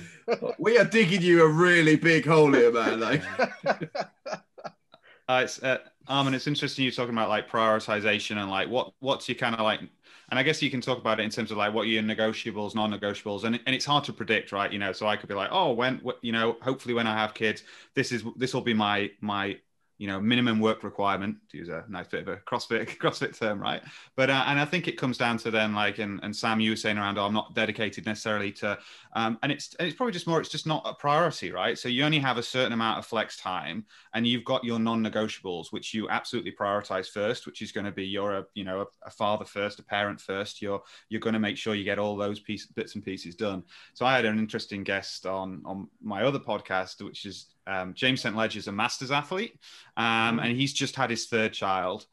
We 0.58 0.78
are 0.78 0.84
digging 0.84 1.22
you 1.22 1.42
a 1.42 1.48
really 1.48 1.96
big 1.96 2.26
hole 2.26 2.52
here, 2.52 2.72
man. 2.72 3.00
Like, 3.00 3.22
Uh, 5.28 5.42
it's 5.44 5.62
uh, 5.62 5.76
Um, 6.08 6.18
Armin. 6.18 6.34
It's 6.34 6.46
interesting 6.46 6.84
you're 6.84 6.92
talking 6.92 7.14
about 7.14 7.28
like 7.28 7.50
prioritization 7.50 8.38
and 8.38 8.50
like 8.50 8.68
what 8.68 8.92
what's 9.00 9.28
your 9.28 9.36
kind 9.36 9.54
of 9.54 9.60
like, 9.60 9.80
and 9.80 10.38
I 10.38 10.42
guess 10.42 10.62
you 10.62 10.70
can 10.70 10.80
talk 10.80 10.98
about 10.98 11.20
it 11.20 11.24
in 11.24 11.30
terms 11.30 11.50
of 11.50 11.58
like 11.58 11.74
what 11.74 11.82
are 11.82 11.86
your 11.86 12.02
negotiables, 12.02 12.74
non-negotiables, 12.74 13.44
and 13.44 13.60
and 13.66 13.74
it's 13.74 13.84
hard 13.84 14.04
to 14.04 14.12
predict, 14.12 14.52
right? 14.52 14.72
You 14.72 14.78
know, 14.78 14.92
so 14.92 15.06
I 15.06 15.16
could 15.16 15.28
be 15.28 15.34
like, 15.34 15.50
oh, 15.52 15.72
when 15.72 15.98
wh- 16.04 16.18
you 16.22 16.32
know, 16.32 16.56
hopefully 16.62 16.94
when 16.94 17.06
I 17.06 17.14
have 17.16 17.34
kids, 17.34 17.62
this 17.94 18.10
is 18.12 18.24
this 18.36 18.54
will 18.54 18.62
be 18.62 18.74
my 18.74 19.10
my 19.20 19.58
you 19.98 20.06
know 20.06 20.20
minimum 20.20 20.60
work 20.60 20.84
requirement 20.84 21.36
to 21.50 21.58
use 21.58 21.68
a 21.68 21.84
nice 21.88 22.06
bit 22.06 22.20
of 22.20 22.28
a 22.28 22.36
CrossFit 22.36 22.86
CrossFit 22.98 23.36
term, 23.36 23.60
right? 23.60 23.82
But 24.16 24.30
uh, 24.30 24.44
and 24.46 24.58
I 24.58 24.64
think 24.64 24.88
it 24.88 24.96
comes 24.96 25.18
down 25.18 25.38
to 25.38 25.50
then 25.50 25.74
like 25.74 25.98
and, 25.98 26.20
and 26.22 26.34
Sam, 26.34 26.60
you 26.60 26.70
were 26.70 26.76
saying 26.76 26.98
around, 26.98 27.18
oh, 27.18 27.26
I'm 27.26 27.34
not 27.34 27.54
dedicated 27.54 28.06
necessarily 28.06 28.52
to, 28.52 28.78
um, 29.14 29.38
and 29.42 29.50
it's 29.50 29.74
and 29.74 29.86
it's 29.86 29.96
probably 29.96 30.12
just 30.12 30.26
more, 30.26 30.40
it's 30.40 30.48
just 30.48 30.66
not 30.66 30.82
a 30.86 30.94
priority, 30.94 31.50
right? 31.50 31.76
So 31.76 31.88
you 31.88 32.04
only 32.04 32.20
have 32.20 32.38
a 32.38 32.42
certain 32.42 32.72
amount 32.72 32.98
of 32.98 33.06
flex 33.06 33.36
time, 33.36 33.84
and 34.14 34.26
you've 34.26 34.44
got 34.44 34.64
your 34.64 34.78
non-negotiables, 34.78 35.72
which 35.72 35.92
you 35.92 36.08
absolutely 36.08 36.52
prioritize 36.52 37.08
first, 37.08 37.44
which 37.46 37.60
is 37.60 37.72
going 37.72 37.86
to 37.86 37.92
be 37.92 38.06
you're 38.06 38.34
a 38.34 38.46
you 38.54 38.64
know 38.64 38.82
a, 38.82 38.86
a 39.06 39.10
father 39.10 39.44
first, 39.44 39.80
a 39.80 39.82
parent 39.82 40.20
first. 40.20 40.62
You're 40.62 40.82
you're 41.08 41.20
going 41.20 41.34
to 41.34 41.40
make 41.40 41.56
sure 41.56 41.74
you 41.74 41.84
get 41.84 41.98
all 41.98 42.16
those 42.16 42.38
piece, 42.38 42.66
bits 42.66 42.94
and 42.94 43.04
pieces 43.04 43.34
done. 43.34 43.64
So 43.94 44.06
I 44.06 44.14
had 44.14 44.24
an 44.24 44.38
interesting 44.38 44.84
guest 44.84 45.26
on 45.26 45.62
on 45.66 45.88
my 46.00 46.22
other 46.22 46.38
podcast, 46.38 47.04
which 47.04 47.26
is 47.26 47.46
um, 47.68 47.94
James 47.94 48.22
St. 48.22 48.34
Ledger's 48.34 48.66
a 48.66 48.72
masters 48.72 49.10
athlete, 49.10 49.56
um, 49.96 50.38
and 50.38 50.56
he's 50.56 50.72
just 50.72 50.96
had 50.96 51.10
his 51.10 51.26
third 51.26 51.52
child. 51.52 52.06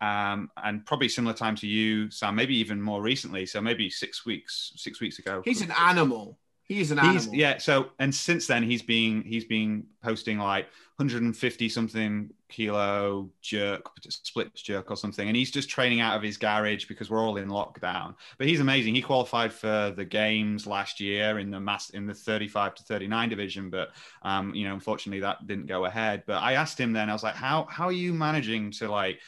Um, 0.00 0.50
and 0.56 0.84
probably 0.84 1.08
similar 1.08 1.34
time 1.34 1.54
to 1.56 1.66
you, 1.68 2.10
Sam, 2.10 2.34
maybe 2.34 2.56
even 2.56 2.82
more 2.82 3.00
recently. 3.00 3.46
So 3.46 3.60
maybe 3.60 3.88
six 3.88 4.26
weeks, 4.26 4.72
six 4.74 5.00
weeks 5.00 5.20
ago. 5.20 5.42
he's 5.44 5.62
an 5.62 5.72
animal. 5.78 6.38
He's 6.74 6.90
an 6.90 6.98
He's 6.98 7.22
animal. 7.26 7.34
yeah. 7.34 7.58
So 7.58 7.88
and 7.98 8.14
since 8.14 8.46
then 8.46 8.62
he's 8.62 8.82
been 8.82 9.22
he's 9.22 9.44
been 9.44 9.84
posting 10.02 10.38
like 10.38 10.66
150 10.96 11.68
something 11.68 12.30
kilo 12.48 13.30
jerk, 13.40 13.90
split 14.08 14.54
jerk 14.54 14.90
or 14.90 14.96
something, 14.96 15.26
and 15.26 15.36
he's 15.36 15.50
just 15.50 15.68
training 15.68 16.00
out 16.00 16.16
of 16.16 16.22
his 16.22 16.36
garage 16.36 16.84
because 16.84 17.10
we're 17.10 17.20
all 17.24 17.36
in 17.38 17.48
lockdown. 17.48 18.14
But 18.38 18.46
he's 18.46 18.60
amazing. 18.60 18.94
He 18.94 19.02
qualified 19.02 19.52
for 19.52 19.92
the 19.96 20.04
games 20.04 20.66
last 20.66 21.00
year 21.00 21.38
in 21.38 21.50
the 21.50 21.58
mass 21.60 21.90
in 21.90 22.06
the 22.06 22.14
35 22.14 22.74
to 22.76 22.82
39 22.84 23.28
division, 23.28 23.70
but 23.70 23.90
um, 24.22 24.54
you 24.54 24.68
know, 24.68 24.74
unfortunately 24.74 25.20
that 25.20 25.46
didn't 25.46 25.66
go 25.66 25.86
ahead. 25.86 26.24
But 26.26 26.42
I 26.42 26.54
asked 26.54 26.78
him 26.78 26.92
then, 26.92 27.08
I 27.08 27.12
was 27.14 27.22
like, 27.22 27.34
how 27.34 27.66
how 27.70 27.86
are 27.86 27.92
you 27.92 28.12
managing 28.12 28.70
to 28.72 28.90
like 28.90 29.18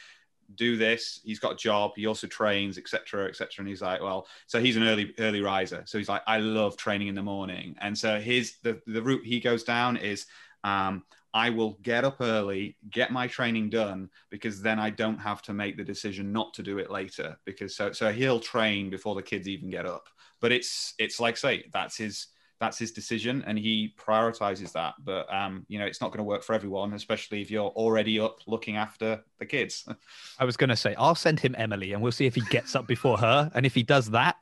do 0.53 0.77
this 0.77 1.19
he's 1.23 1.39
got 1.39 1.53
a 1.53 1.55
job 1.55 1.91
he 1.95 2.05
also 2.05 2.27
trains 2.27 2.77
etc 2.77 3.27
etc 3.27 3.49
and 3.59 3.67
he's 3.67 3.81
like 3.81 4.01
well 4.01 4.27
so 4.45 4.59
he's 4.59 4.77
an 4.77 4.83
early 4.83 5.13
early 5.19 5.41
riser. 5.41 5.83
So 5.85 5.97
he's 5.97 6.09
like 6.09 6.21
i 6.27 6.37
love 6.37 6.77
training 6.77 7.07
in 7.07 7.15
the 7.15 7.23
morning. 7.23 7.75
And 7.81 7.97
so 7.97 8.19
his 8.19 8.57
the, 8.61 8.79
the 8.85 9.01
route 9.01 9.25
he 9.25 9.39
goes 9.39 9.63
down 9.63 9.97
is 9.97 10.27
um, 10.63 11.03
i 11.33 11.49
will 11.49 11.77
get 11.81 12.05
up 12.05 12.17
early 12.21 12.77
get 12.89 13.11
my 13.11 13.27
training 13.27 13.69
done 13.69 14.09
because 14.29 14.61
then 14.61 14.79
i 14.79 14.89
don't 14.89 15.17
have 15.17 15.41
to 15.41 15.53
make 15.53 15.75
the 15.75 15.83
decision 15.83 16.31
not 16.31 16.53
to 16.53 16.63
do 16.63 16.77
it 16.77 16.89
later 16.89 17.37
because 17.43 17.75
so 17.75 17.91
so 17.91 18.11
he'll 18.11 18.39
train 18.39 18.89
before 18.89 19.15
the 19.15 19.21
kids 19.21 19.47
even 19.47 19.69
get 19.69 19.85
up. 19.85 20.07
But 20.41 20.51
it's 20.51 20.93
it's 20.99 21.19
like 21.19 21.37
say 21.37 21.65
that's 21.73 21.97
his 21.97 22.27
that's 22.59 22.77
his 22.77 22.91
decision 22.91 23.43
and 23.47 23.57
he 23.57 23.93
prioritizes 23.97 24.71
that 24.71 24.93
but 25.03 25.31
um 25.33 25.65
you 25.67 25.77
know 25.77 25.85
it's 25.85 26.01
not 26.01 26.11
going 26.11 26.19
to 26.19 26.23
work 26.23 26.43
for 26.43 26.53
everyone 26.53 26.93
especially 26.93 27.41
if 27.41 27.51
you're 27.51 27.69
already 27.69 28.19
up 28.19 28.39
looking 28.47 28.77
after 28.77 29.21
the 29.39 29.45
kids 29.45 29.85
I 30.39 30.45
was 30.45 30.57
going 30.57 30.69
to 30.69 30.75
say, 30.75 30.95
I'll 30.95 31.15
send 31.15 31.39
him 31.39 31.55
Emily 31.57 31.93
and 31.93 32.01
we'll 32.01 32.11
see 32.11 32.25
if 32.25 32.35
he 32.35 32.41
gets 32.49 32.75
up 32.75 32.87
before 32.87 33.17
her. 33.17 33.51
And 33.53 33.65
if 33.65 33.73
he 33.73 33.83
does 33.83 34.11
that, 34.11 34.37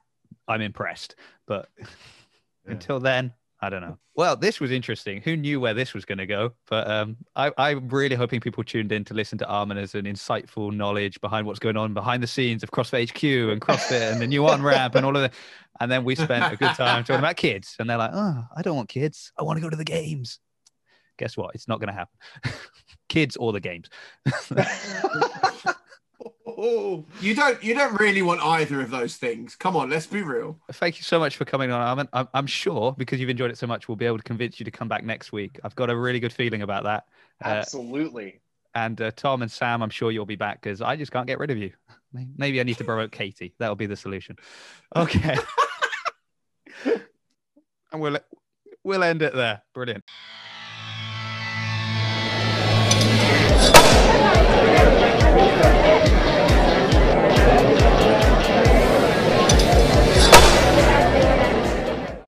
I'm 0.48 0.62
impressed. 0.62 1.16
But 1.46 1.70
until 2.66 3.00
then, 3.00 3.34
I 3.64 3.70
don't 3.70 3.80
know. 3.80 3.98
Well, 4.14 4.36
this 4.36 4.60
was 4.60 4.72
interesting. 4.72 5.22
Who 5.22 5.38
knew 5.38 5.62
where 5.62 5.74
this 5.74 5.94
was 5.94 6.04
going 6.04 6.18
to 6.18 6.26
go? 6.26 6.52
But 6.68 6.86
um, 6.86 7.16
I, 7.34 7.50
I'm 7.58 7.88
really 7.88 8.18
hoping 8.18 8.42
people 8.42 8.62
tuned 8.62 8.92
in 8.92 9.06
to 9.06 9.14
listen 9.14 9.38
to 9.38 9.48
Armin 9.48 9.78
as 9.78 9.96
an 9.96 10.04
insightful 10.04 10.76
knowledge 10.76 11.22
behind 11.22 11.48
what's 11.48 11.60
going 11.60 11.78
on 11.78 11.94
behind 11.94 12.22
the 12.22 12.28
scenes 12.28 12.62
of 12.62 12.72
CrossFit 12.72 13.10
HQ 13.10 13.24
and 13.54 13.62
CrossFit 13.62 14.12
and 14.12 14.20
the 14.20 14.28
new 14.28 14.46
on 14.46 14.62
ramp 14.62 14.96
and 14.96 15.06
all 15.06 15.16
of 15.16 15.22
that. 15.22 15.34
And 15.80 15.90
then 15.90 16.04
we 16.04 16.14
spent 16.14 16.54
a 16.54 16.58
good 16.58 16.76
time 16.76 17.06
talking 17.06 17.20
about 17.20 17.38
kids. 17.38 17.78
And 17.80 17.90
they're 17.90 17.96
like, 17.96 18.12
oh, 18.14 18.44
I 18.54 18.62
don't 18.64 18.76
want 18.76 18.90
kids. 18.90 19.32
I 19.40 19.44
want 19.44 19.56
to 19.56 19.62
go 19.62 19.70
to 19.70 19.78
the 19.78 19.86
games. 19.86 20.40
Guess 21.18 21.38
what? 21.38 21.56
It's 21.56 21.70
not 21.70 21.80
going 21.80 21.88
to 21.88 21.94
happen. 21.94 22.18
kids 23.08 23.38
or 23.38 23.54
the 23.54 23.62
games. 23.62 23.88
Oh, 26.46 27.06
you 27.22 27.36
don't 27.36 27.64
you 27.64 27.74
don't 27.74 27.98
really 28.00 28.22
want 28.22 28.42
either 28.42 28.82
of 28.82 28.90
those 28.92 29.16
things. 29.16 29.56
Come 29.56 29.76
on, 29.78 29.90
let's 29.90 30.08
be 30.08 30.22
real. 30.22 30.60
Thank 30.74 30.98
you 30.98 31.04
so 31.04 31.18
much 31.20 31.38
for 31.38 31.46
coming 31.46 31.72
on, 31.72 31.82
Armin. 31.82 32.10
I'm, 32.12 32.28
I'm 32.34 32.48
sure 32.48 32.94
because 32.98 33.20
you've 33.20 33.30
enjoyed 33.30 33.50
it 33.50 33.58
so 33.58 33.68
much, 33.68 33.88
we'll 33.88 33.96
be 33.96 34.06
able 34.06 34.18
to 34.18 34.24
convince 34.24 34.60
you 34.60 34.66
to 34.66 34.72
come 34.72 34.88
back 34.90 35.04
next 35.06 35.32
week. 35.32 35.60
I've 35.64 35.76
got 35.76 35.90
a 35.90 35.96
really 35.96 36.20
good 36.20 36.34
feeling 36.34 36.62
about 36.62 36.84
that. 36.84 37.06
Uh, 37.44 37.50
Absolutely. 37.50 38.42
and 38.76 39.00
uh, 39.02 39.12
Tom 39.16 39.42
and 39.42 39.52
Sam, 39.52 39.82
I'm 39.82 39.90
sure 39.90 40.12
you'll 40.12 40.26
be 40.26 40.36
back 40.36 40.62
because 40.62 40.82
I 40.82 40.98
just 40.98 41.12
can't 41.12 41.28
get 41.28 41.40
rid 41.40 41.52
of 41.52 41.58
you. 41.58 41.72
Maybe 42.38 42.60
I 42.60 42.64
need 42.64 42.78
to 42.78 42.84
promote 42.84 43.12
Katie. 43.12 43.56
That'll 43.58 43.76
be 43.76 43.86
the 43.86 43.96
solution. 43.96 44.36
Okay. 44.96 45.38
and 46.86 48.02
we'll 48.02 48.20
we'll 48.84 49.04
end 49.04 49.22
it 49.22 49.34
there. 49.34 49.62
Brilliant. 49.74 50.04